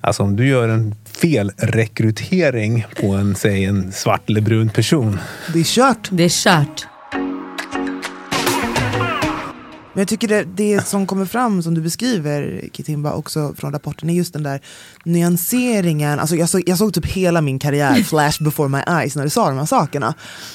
[0.04, 5.20] Alltså om du gör en felrekrytering på en, säg, en svart eller brun person.
[5.54, 6.10] Det är kört.
[6.12, 6.88] Det är kört.
[9.94, 14.10] Men jag tycker det, det som kommer fram som du beskriver Kitimba också från rapporten
[14.10, 14.62] är just den där
[15.06, 16.20] nyanseringen.
[16.20, 19.30] Alltså jag, såg, jag såg typ hela min karriär flash before my eyes när du
[19.30, 20.14] sa de här sakerna.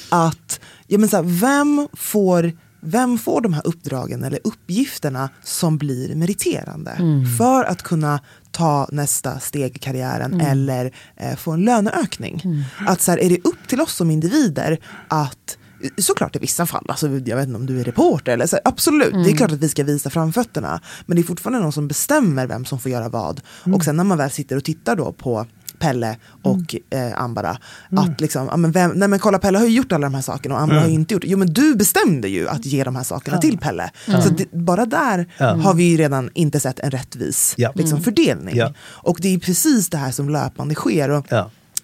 [0.09, 5.77] Att, ja men så här, vem får vem får de här uppdragen eller uppgifterna som
[5.77, 6.91] blir meriterande
[7.37, 8.19] för att kunna
[8.51, 12.41] ta nästa steg i karriären eller eh, få en löneökning?
[12.87, 15.57] Att så här, är det upp till oss som individer att
[15.97, 19.13] Såklart i vissa fall, alltså, jag vet inte om du är reporter, eller, så, absolut,
[19.13, 20.81] det är klart att vi ska visa framfötterna.
[21.05, 23.41] Men det är fortfarande någon som bestämmer vem som får göra vad.
[23.73, 25.45] Och sen när man väl sitter och tittar då på
[25.79, 27.57] Pelle och eh, Ambara.
[27.97, 30.21] Att liksom, ja, men vem, nej men kolla Pelle har ju gjort alla de här
[30.21, 31.23] sakerna och Ambara har ju inte gjort.
[31.25, 33.91] Jo men du bestämde ju att ge de här sakerna till Pelle.
[34.23, 35.27] Så det, bara där
[35.63, 38.55] har vi ju redan inte sett en rättvis liksom, fördelning.
[38.83, 41.09] Och det är precis det här som löpande sker.
[41.09, 41.25] Och.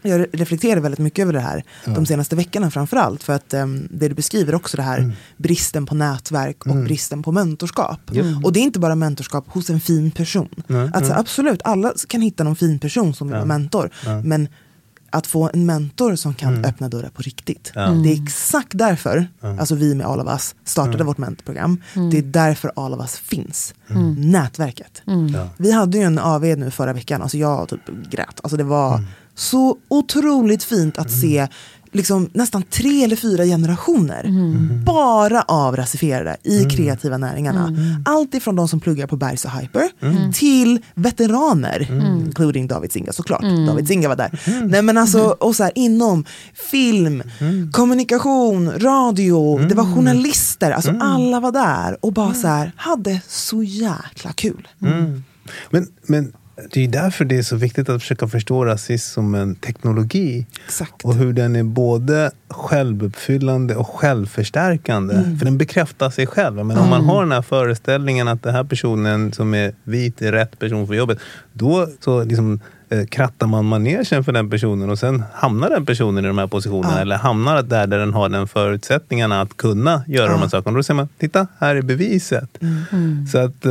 [0.04, 3.24] Jag reflekterar väldigt mycket över det här de senaste veckorna framförallt.
[3.24, 7.32] För att um, det du beskriver också det här bristen på nätverk och bristen på
[7.32, 8.00] mentorskap.
[8.44, 10.50] Och det är inte bara mentorskap hos en fin person.
[10.94, 13.90] Alltså, Absolut, alla kan hitta någon fin person som vill vara mentor.
[14.24, 14.48] Men
[15.10, 17.72] att få en mentor som kan öppna dörrar på riktigt.
[18.04, 19.28] Det är exakt därför,
[19.60, 21.82] alltså vi med All of Us startade vårt mentorprogram.
[22.12, 23.74] Det är därför All of Us finns.
[24.18, 25.02] Nätverket.
[25.58, 28.40] Vi hade ju en AV nu förra veckan, alltså jag typ grät.
[28.44, 29.04] Alltså det var
[29.36, 31.48] så otroligt fint att se
[31.92, 34.28] liksom nästan tre eller fyra generationer
[34.86, 37.74] bara av rasifierade i kreativa näringarna.
[38.06, 39.90] Allt ifrån de som pluggar på Bergs och Hyper
[40.32, 41.88] till veteraner,
[42.26, 43.42] including David Zinga såklart.
[43.68, 44.40] David Zinga var där.
[44.66, 46.26] Nej, men alltså, och så här, inom
[46.72, 47.24] film,
[47.72, 50.72] kommunikation, radio, det var journalister.
[50.72, 54.68] Alltså alla var där och bara så här, hade så jäkla kul.
[55.70, 56.34] Men, men
[56.72, 60.46] det är därför det är så viktigt att försöka förstå rasism som en teknologi.
[60.66, 61.06] Exakt.
[61.06, 65.14] Och hur den är både självuppfyllande och självförstärkande.
[65.40, 66.66] För den bekräftar sig själv.
[66.66, 70.32] Men om man har den här föreställningen att den här personen som är vit är
[70.32, 71.20] rätt person för jobbet.
[71.54, 76.26] Då så liksom, eh, krattar man manegen för den personen och sen hamnar den personen
[76.26, 77.02] i de här positionerna.
[77.02, 80.78] Eller hamnar där, där den har den förutsättningarna att kunna göra de här sakerna.
[80.78, 82.60] Då säger man, titta, här är beviset.
[83.32, 83.66] Så att...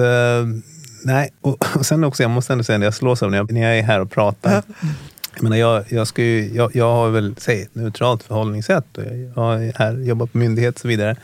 [1.05, 3.53] Nej, och, och sen också, jag måste ändå säga det, jag slås av när jag,
[3.53, 4.63] när jag är här och pratar.
[5.35, 8.85] Jag, menar, jag, jag, ska ju, jag, jag har väl säg, ett neutralt förhållningssätt.
[8.93, 11.17] Jag, jag är här, jobbar på myndighet och så vidare.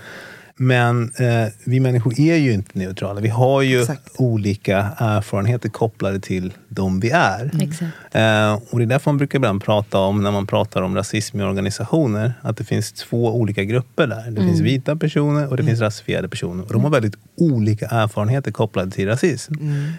[0.61, 3.21] Men eh, vi människor är ju inte neutrala.
[3.21, 4.11] Vi har ju Exakt.
[4.17, 7.51] olika erfarenheter kopplade till de vi är.
[7.63, 7.93] Exakt.
[8.13, 11.41] Eh, och det är därför man brukar ibland prata om, när man pratar om rasism
[11.41, 14.31] i organisationer, att det finns två olika grupper där.
[14.31, 16.65] Det finns vita personer och det finns rasifierade personer.
[16.65, 19.55] Och de har väldigt olika erfarenheter kopplade till rasism.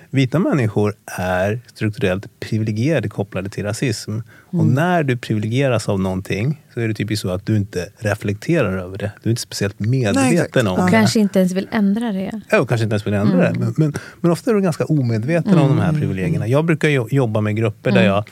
[0.09, 4.19] Vita människor är strukturellt privilegierade kopplade till rasism.
[4.51, 8.77] Och när du privilegieras av någonting så är det typiskt så att du inte reflekterar
[8.77, 9.11] över det.
[9.23, 10.55] Du är inte speciellt medveten exakt.
[10.57, 10.85] om Ja.
[10.85, 10.91] det.
[10.91, 12.41] Kanske inte ens vill ändra det.
[12.49, 13.59] Ja, och kanske inte ens vill ändra det.
[13.59, 16.47] Men, men, men ofta är du ganska omedveten om de här privilegierna.
[16.47, 18.23] Jag brukar jo- jobba med grupper där jag eh,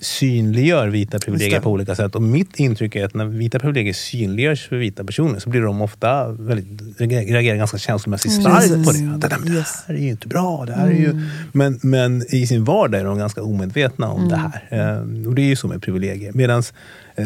[0.00, 2.14] synliggör vita privilegier på olika sätt.
[2.14, 5.82] Och mitt intryck är att när vita privilegier synliggörs för vita personer så blir de
[5.82, 8.86] ofta väldigt, reagerar ganska känslomässigt starkt Precis.
[8.86, 9.14] på det.
[9.14, 10.64] Att Det, där, det här är ju inte bra.
[10.66, 11.26] Det här är ju...
[11.52, 14.90] men, men i sin vardag är de ganska omedvetna om det här.
[14.96, 16.32] Eh, och det är ju så med privilegier.
[16.34, 16.62] Medan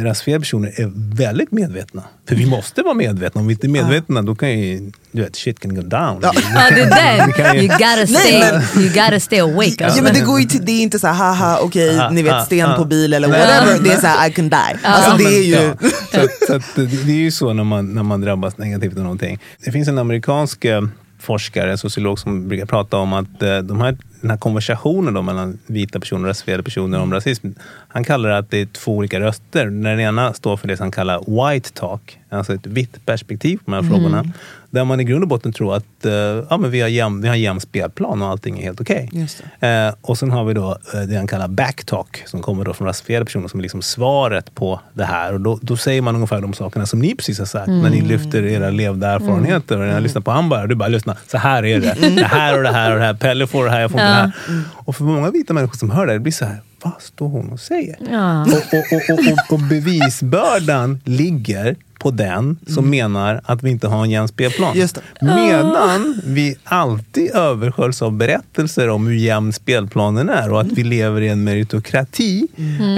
[0.02, 2.02] rasifierade personer är väldigt medvetna.
[2.28, 3.40] För vi måste vara medvetna.
[3.40, 6.18] Om vi inte är medvetna då kan ju, du vet, shit can go down.
[6.22, 6.32] Ja.
[6.34, 7.54] Ja, det är Vi kan den.
[7.54, 9.74] ju- You gotta stay, you gotta stay awake.
[9.78, 10.02] Ja, Alltså.
[10.02, 12.32] men det, går ju till, det är inte så här, haha, okej, Ah, ni vet
[12.32, 12.76] ah, sten ah.
[12.76, 13.40] på bil eller Nej.
[13.40, 13.84] whatever.
[13.84, 14.56] Det är så här, I can die.
[14.82, 15.52] Alltså Ja, det men, är ju...
[15.54, 15.74] ja.
[16.12, 19.02] så, att- så att det, är ju så när man, när man drabbas negativt av
[19.02, 19.38] någonting.
[19.64, 20.82] Det finns en amerikansk eh,
[21.20, 25.22] forskare, en sociolog som brukar prata om att eh, de här, den här konversationen då
[25.22, 27.48] mellan vita personer och rasifierade personer om rasism,
[27.88, 29.66] han kallar det att det är två olika röster.
[29.66, 33.70] Den ena står för det som han kallar white talk, alltså ett vitt perspektiv på
[33.70, 34.24] de här frågorna.
[34.70, 36.12] Där man i grund och botten tror att eh,
[36.50, 39.08] ja, men vi, har jäm, vi har jämn spelplan och allting är helt okej.
[39.12, 42.72] Just Eh, och sen har vi då eh, det han kallar backtalk som kommer då
[42.74, 45.32] från rasifierade personer som är liksom svaret på det här.
[45.32, 48.00] Och då, då säger man ungefär de sakerna som ni precis har sagt när ni
[48.00, 49.78] lyfter era levda erfarenheter.
[49.78, 52.16] Och när jag lyssnar på han bara, du bara lyssna, så här är det.
[52.16, 53.14] Det här och det här och det här.
[53.14, 54.32] Pelle får det här, jag får inte här.
[54.74, 57.50] Och för många vita människor som hör det, det blir så här, vad står hon
[57.52, 57.96] och säger?
[58.42, 64.04] Och, och, och, och, och bevisbördan ligger på den som menar att vi inte har
[64.04, 64.76] en jämn spelplan.
[65.20, 71.20] Medan vi alltid översköljs av berättelser om hur jämn spelplanen är och att vi lever
[71.20, 72.48] i en meritokrati.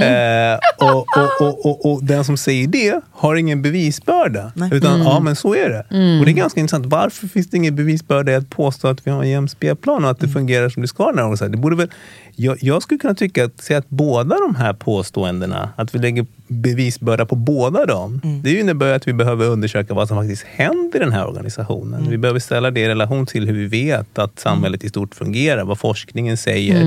[0.01, 1.05] Eh, och,
[1.41, 4.51] och, och, och, den som säger det har ingen bevisbörda.
[4.71, 5.79] Utan ja, men så är det.
[6.19, 6.85] Och det är ganska intressant.
[6.85, 10.11] Varför finns det ingen bevisbörda i att påstå att vi har en jämn spelplan och
[10.11, 11.11] att det fungerar som det ska?
[11.11, 11.89] När det, det borde väl,
[12.35, 16.25] jag, jag skulle kunna tycka att, säga att båda de här påståendena, att vi lägger
[16.47, 18.21] bevisbörda på båda dem.
[18.43, 22.09] Det innebär att vi behöver undersöka vad som faktiskt händer i den här organisationen.
[22.09, 25.63] Vi behöver ställa det i relation till hur vi vet att samhället i stort fungerar,
[25.63, 26.85] vad forskningen säger.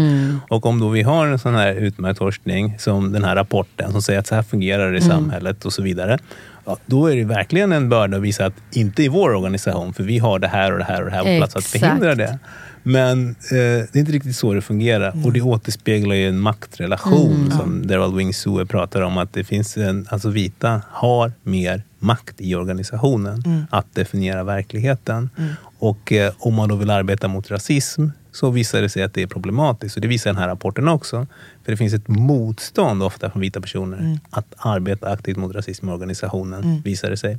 [0.49, 4.03] Och om då vi har en sån här utmärkt forskning som den här rapporten som
[4.03, 6.18] säger att så här fungerar det i samhället och så vidare.
[6.64, 10.03] Ja, då är det verkligen en börda att visa att inte i vår organisation, för
[10.03, 12.38] vi har det här och det här och det här på plats att förhindra det.
[12.83, 15.27] Men eh, det är inte riktigt så det fungerar.
[15.27, 19.18] Och det återspeglar ju en maktrelation som Daryl Wing Sue pratar om.
[19.18, 25.31] Att det finns en, alltså vita har mer makt i organisationen att definiera verkligheten.
[25.79, 29.23] Och eh, om man då vill arbeta mot rasism så visar det sig att det
[29.23, 29.97] är problematiskt.
[29.97, 31.27] Och det visar den här rapporten också.
[31.65, 35.93] För det finns ett motstånd ofta från vita personer att arbeta aktivt mot rasism i
[35.93, 37.39] organisationen, visar det sig.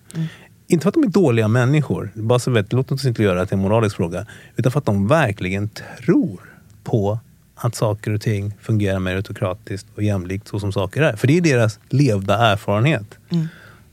[0.68, 3.46] Inte för att de är dåliga människor, bara så vet, låt oss inte göra det
[3.46, 4.26] till en moralisk fråga.
[4.56, 5.70] Utan för att de verkligen
[6.06, 6.40] tror
[6.84, 7.20] på
[7.56, 11.16] att saker och ting fungerar meritokratiskt och jämlikt så som saker är.
[11.16, 13.18] För det är deras levda erfarenhet.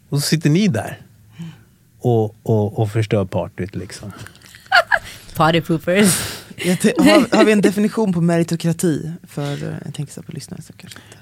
[0.09, 0.99] Och så sitter ni där
[1.99, 3.77] och, och, och förstör partyt.
[3.77, 4.13] Liksom.
[5.37, 6.35] Party poopers.
[6.99, 9.13] Har, har vi en definition på meritokrati?
[9.23, 11.19] För eh, jag tänker så på lyssnare så kanske inte.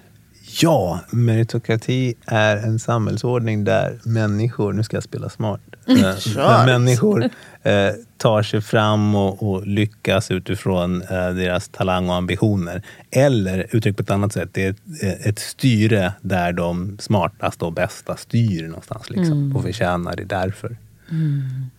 [0.62, 7.31] Ja, meritokrati är en samhällsordning där människor, nu ska jag spela smart, eh, där människor
[7.62, 12.83] eh, tar sig fram och, och lyckas utifrån eh, deras talang och ambitioner.
[13.11, 17.64] Eller uttryckt på ett annat sätt, det är ett, eh, ett styre där de smartaste
[17.64, 20.77] och bästa styr någonstans liksom, och förtjänar det därför.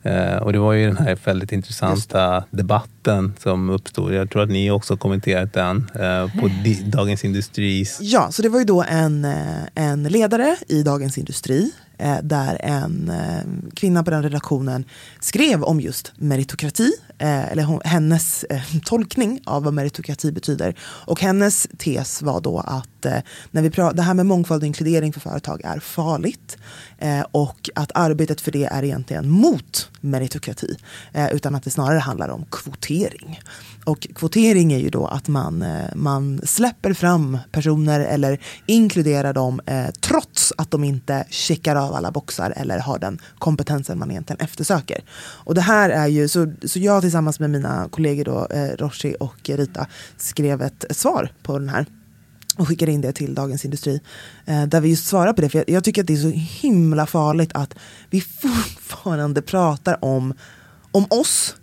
[0.03, 4.13] Eh, och det var ju den här väldigt intressanta debatten som uppstod.
[4.13, 6.49] Jag tror att ni också kommenterat den eh, på
[6.85, 11.61] Dagens Industris Ja, så det var ju då en, eh, en ledare i Dagens Industri
[11.61, 14.86] eh, Eh, där en eh, kvinna på den redaktionen
[15.19, 20.75] skrev om just meritokrati, eh, eller hon, hennes eh, tolkning av vad meritokrati betyder.
[20.82, 23.19] Och hennes tes var då att eh,
[23.51, 26.58] när vi pratar, det här med mångfald och inkludering för företag är farligt
[26.97, 30.77] eh, och att arbetet för det är egentligen mot meritokrati,
[31.13, 33.39] eh, utan att det snarare handlar om kvotering.
[33.84, 39.62] Och kvotering är ju då att man, eh, man släpper fram personer eller inkluderar dem
[39.65, 44.39] eh, trots att de inte checkar av alla boxar eller har den kompetensen man egentligen
[44.39, 45.03] eftersöker.
[45.19, 49.15] Och det här är ju, så, så jag tillsammans med mina kollegor då, eh, Roshi
[49.19, 51.85] och Rita skrev ett, svar på den här
[52.57, 54.01] och skickade in det till Dagens Industri.
[54.45, 55.49] Eh, där vi just svarar på det.
[55.49, 56.29] För jag, jag tycker att det är så
[56.67, 57.75] himla farligt att
[58.09, 60.33] vi fortfarande pratar om,
[60.91, 61.55] om oss,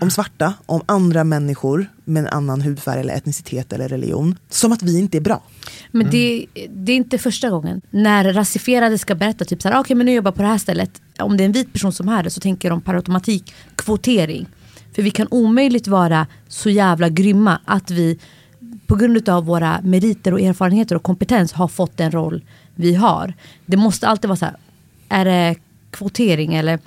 [0.00, 4.36] om svarta, om andra människor med en annan hudfärg eller etnicitet eller religion.
[4.48, 5.42] Som att vi inte är bra.
[5.90, 7.80] Men det, det är inte första gången.
[7.90, 10.48] När rasifierade ska berätta typ så här, "Ah, okej men nu jobbar jag på det
[10.48, 11.02] här stället.
[11.18, 14.46] Om det är en vit person som är det så tänker de per automatik kvotering.
[14.92, 18.18] För vi kan omöjligt vara så jävla grymma att vi
[18.86, 23.34] på grund av våra meriter och erfarenheter och kompetens har fått den roll vi har.
[23.66, 24.56] Det måste alltid vara så här,
[25.08, 25.56] är det
[25.90, 26.78] kvotering eller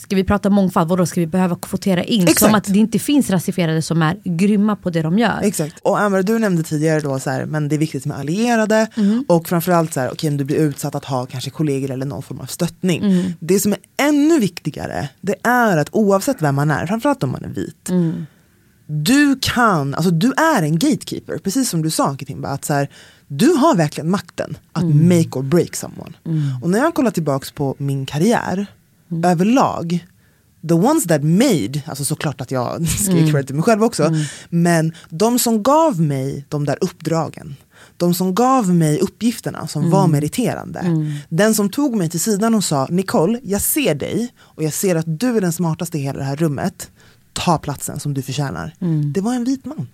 [0.00, 2.22] Ska vi prata mångfald, vadå ska vi behöva kvotera in?
[2.22, 2.38] Exakt.
[2.38, 5.40] Som att det inte finns rasifierade som är grymma på det de gör.
[5.42, 5.78] Exakt.
[5.82, 8.86] Och Amber, du nämnde tidigare då så här, men det är viktigt med allierade
[9.28, 12.22] och framförallt så här, okej om du blir utsatt att ha kanske kollegor eller någon
[12.22, 13.34] form av stöttning.
[13.40, 17.44] Det som är ännu viktigare, det är att oavsett vem man är, framförallt om man
[17.44, 17.90] är vit,
[18.86, 22.88] du kan, alltså du är en gatekeeper, precis som du sa Kitimba, att så här,
[23.28, 26.12] du har verkligen makten att make or break someone.
[26.62, 28.66] Och när jag kollar tillbaks på min karriär,
[29.24, 30.06] överlag,
[30.68, 34.14] the ones that made, alltså såklart att jag ska ge credit till mig själv också,
[34.50, 37.56] men de som gav mig de där uppdragen,
[37.96, 40.80] de som gav mig uppgifterna som var meriterande,
[41.28, 44.96] den som tog mig till sidan och sa Nicole, jag ser dig och jag ser
[44.96, 46.90] att du är den smartaste i hela det här rummet,
[47.32, 48.74] ta platsen som du förtjänar.
[49.14, 49.88] Det var en vit man.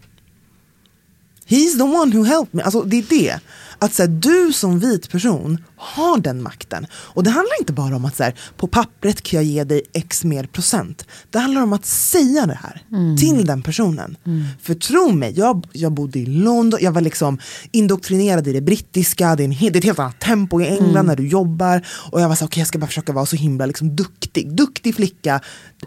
[1.48, 2.62] He's the one who helped me.
[2.62, 3.40] Alltså det är det.
[3.78, 6.86] Att så här, du som vit person har den makten.
[6.92, 9.82] Och det handlar inte bara om att så här, på pappret kan jag ge dig
[9.92, 11.06] x mer procent.
[11.30, 12.82] Det handlar om att säga det här
[13.18, 14.16] till den personen.
[14.62, 17.38] För tro mig, jag, jag bodde i London, jag var liksom
[17.72, 21.06] indoktrinerad i det brittiska, det är, en, det är ett helt annat tempo i England
[21.06, 21.86] när du jobbar.
[22.10, 24.56] Och jag var så okej jag ska bara försöka vara så himla liksom, duktig.
[24.56, 25.40] Duktig flicka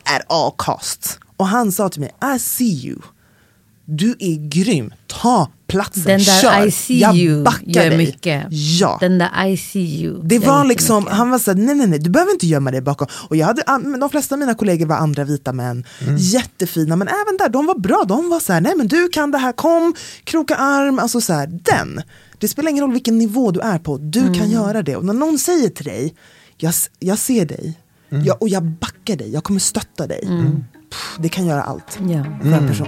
[0.04, 1.20] är all costs.
[1.38, 2.98] Och han sa till mig, I see you.
[3.92, 6.66] Du är grym, ta platsen, Den där kör.
[6.68, 7.98] I see jag you backar gör dig.
[7.98, 8.46] mycket.
[8.50, 8.98] Ja.
[9.02, 10.22] Den där I see you.
[10.24, 11.18] Det var liksom, mycket.
[11.18, 13.08] han var såhär, nej nej nej, du behöver inte gömma dig bakom.
[13.30, 13.64] Och jag hade,
[14.00, 15.84] de flesta av mina kollegor var andra vita män,
[16.18, 18.04] jättefina, men även där, de var bra.
[18.08, 22.02] De var såhär, nej men du kan det här, kom, kroka arm, alltså såhär, den.
[22.38, 24.34] Det spelar ingen roll vilken nivå du är på, du Mm.
[24.34, 24.96] kan göra det.
[24.96, 26.14] Och när någon säger till dig,
[26.58, 27.74] jag, jag ser dig,
[28.26, 30.22] jag, och jag backar dig, jag kommer stötta dig.
[30.92, 32.12] Pff, det kan göra allt Mm.
[32.12, 32.24] Ja.
[32.44, 32.88] för en person.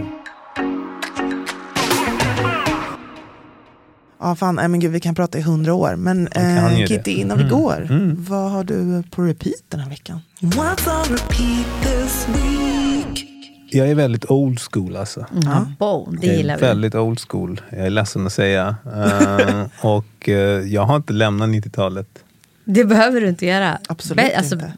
[4.22, 5.96] Ja fan, nej men gud vi kan prata i hundra år.
[5.96, 6.86] Men eh.
[6.88, 10.20] Kitty, innan vi går, vad har du på repeat den här veckan?
[10.40, 13.28] What's on repeat this week?
[13.74, 15.26] Jag är väldigt old school alltså.
[15.44, 15.66] Ja.
[15.80, 16.62] Boom, det gillar vi.
[16.62, 17.62] väldigt old school.
[17.70, 18.76] Jag är ledsen att säga.
[18.96, 22.08] Eh, och eh, jag har inte lämnat 90-talet.
[22.66, 23.78] Det behöver du inte göra.
[23.90, 24.74] Absolut alltså, inte.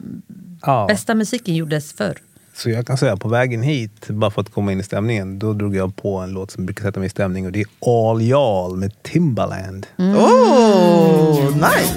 [0.62, 0.86] Ja.
[0.88, 2.18] Bästa musiken gjordes förr.
[2.56, 5.52] Så jag kan säga på vägen hit, bara för att komma in i stämningen, då
[5.52, 8.20] drog jag på en låt som brukar sätta mig i stämning och det är All
[8.20, 9.86] Y'all med Timbaland.
[9.98, 11.94] Oh, nice!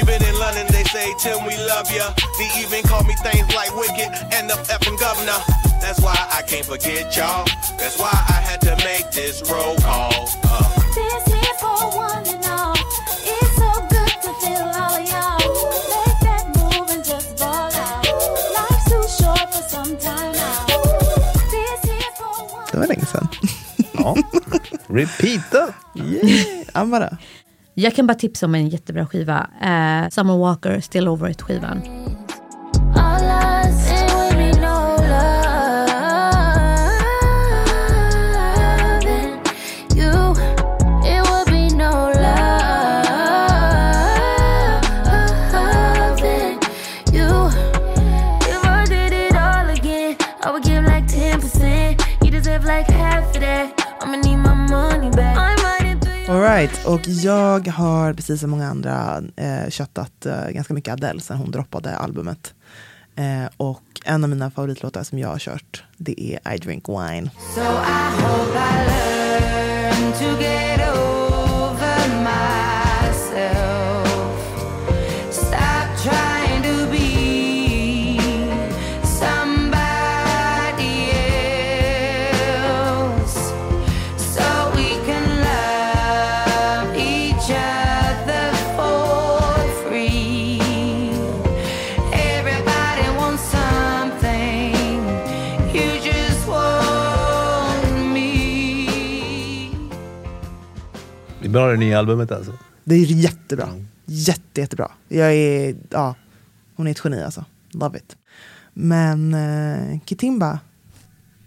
[0.00, 2.06] Even in London, they say, Tim, we love ya.
[2.38, 5.38] They even call me things like wicked and the effing governor.
[5.82, 7.44] That's why I can't forget y'all.
[7.78, 10.28] That's why I had to make this roll call.
[10.44, 11.37] Uh.
[22.78, 23.28] Det var länge sedan.
[23.92, 24.16] Ja.
[24.86, 25.74] Repeata!
[25.94, 26.66] Yeah.
[26.72, 27.18] Amara.
[27.74, 29.50] Jag kan bara tipsa om en jättebra skiva.
[29.62, 31.82] Eh, Summer Walker, Still Over It-skivan.
[56.68, 61.36] Right, och jag har precis som många andra eh, köttat eh, ganska mycket Adele sen
[61.36, 62.54] hon droppade albumet.
[63.16, 67.30] Eh, och en av mina favoritlåtar som jag har kört, det är I Drink Wine.
[67.54, 68.28] So I
[101.52, 102.52] Det är bra det nya albumet alltså.
[102.84, 103.68] Det är jättebra.
[104.06, 104.90] Jätte, jättebra.
[105.08, 106.14] Jag är, ja,
[106.76, 107.44] hon är ett geni alltså.
[107.70, 108.16] Love it.
[108.74, 110.58] Men eh, Kitimba,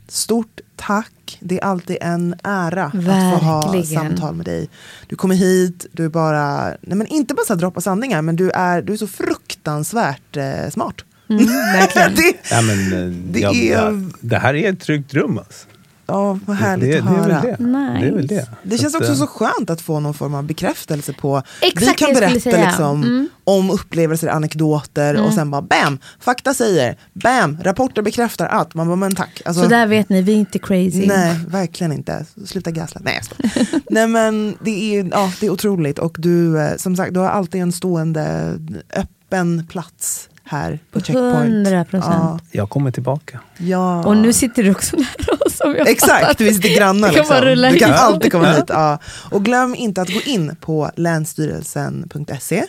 [0.07, 1.37] stort tack.
[1.39, 2.99] Det är alltid en ära att få
[3.45, 3.85] ha Verkligen.
[4.09, 4.69] samtal med dig.
[5.07, 8.35] Du kommer hit, du är bara, nej men inte bara så här droppa sanningar, men
[8.35, 10.95] du är, du är så fruktansvärt eh, smart.
[11.29, 12.15] Mm, verkligen.
[12.15, 15.67] det, Ja, men, eh, Det jag, är- det här är ett tryggt rum alltså.
[16.11, 17.41] Ja, vad härligt det, att det, är höra.
[17.41, 17.55] det.
[17.99, 18.35] det är väl Nice.
[18.35, 18.69] det.
[18.69, 22.01] Det känns att, också eh, så skönt att få någon form av bekräftelse på Exakt
[22.01, 23.29] Vi kan berätta liksom, Mm.
[23.43, 28.73] om upplevelser, anekdoter och sen bara bam, fakta säger, bam, rapporter bekräftar att.
[28.73, 29.41] Man bara men tack.
[29.45, 31.07] Alltså, Så där vet ni, vi är inte crazy.
[31.07, 32.25] Nej, verkligen inte.
[32.45, 33.05] Sluta gaslight.
[33.05, 33.81] Nej, jag.
[33.89, 37.29] Nej men det är, ja, det är otroligt och du, eh, som sagt, du har
[37.29, 38.53] alltid en stående
[38.95, 41.67] öppen plats här på Checkpoint.
[41.67, 41.85] 100%.
[41.91, 43.39] Ja, Jag kommer tillbaka.
[43.57, 44.03] ja.
[44.05, 45.57] Och nu sitter du också nära oss.
[45.57, 47.07] Som jag Exakt, vi sitter grannar.
[47.09, 47.41] Du kan Liksom.
[47.41, 47.99] rulla Du kan hit.
[47.99, 48.65] alltid komma hit.
[48.67, 48.99] Ja.
[49.31, 52.63] Och glöm inte att gå in på länsstyrelsen.se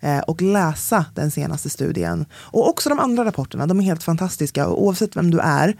[0.00, 2.26] eh, och läsa den senaste studien.
[2.32, 4.66] Och också de andra rapporterna, de är helt fantastiska.
[4.66, 5.76] Och oavsett vem du är,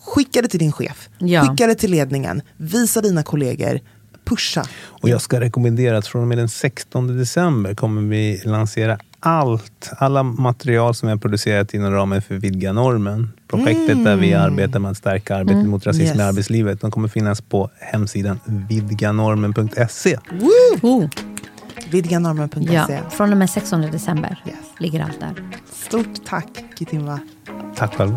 [0.00, 1.08] skicka det till din chef.
[1.18, 1.42] Ja.
[1.48, 2.42] Skicka det till ledningen.
[2.56, 3.80] Visa dina kollegor.
[4.24, 4.64] Pusha.
[4.86, 9.90] Och jag ska rekommendera att från och med den 16 december kommer vi lansera allt,
[9.98, 13.32] alla material som vi har producerat inom ramen för Vidga normen.
[13.48, 16.16] Projektet där vi arbetar med att stärka arbetet mot rasism Yes.
[16.18, 16.80] i arbetslivet.
[16.80, 20.16] De kommer finnas på hemsidan vidganormen.se.
[21.90, 22.74] Vidganormen.se.
[22.74, 24.56] ja, från och med 16 december Yes.
[24.78, 25.34] ligger allt där.
[25.72, 26.48] Stort tack
[26.78, 27.18] Kitimba.
[27.76, 28.16] Tack själv.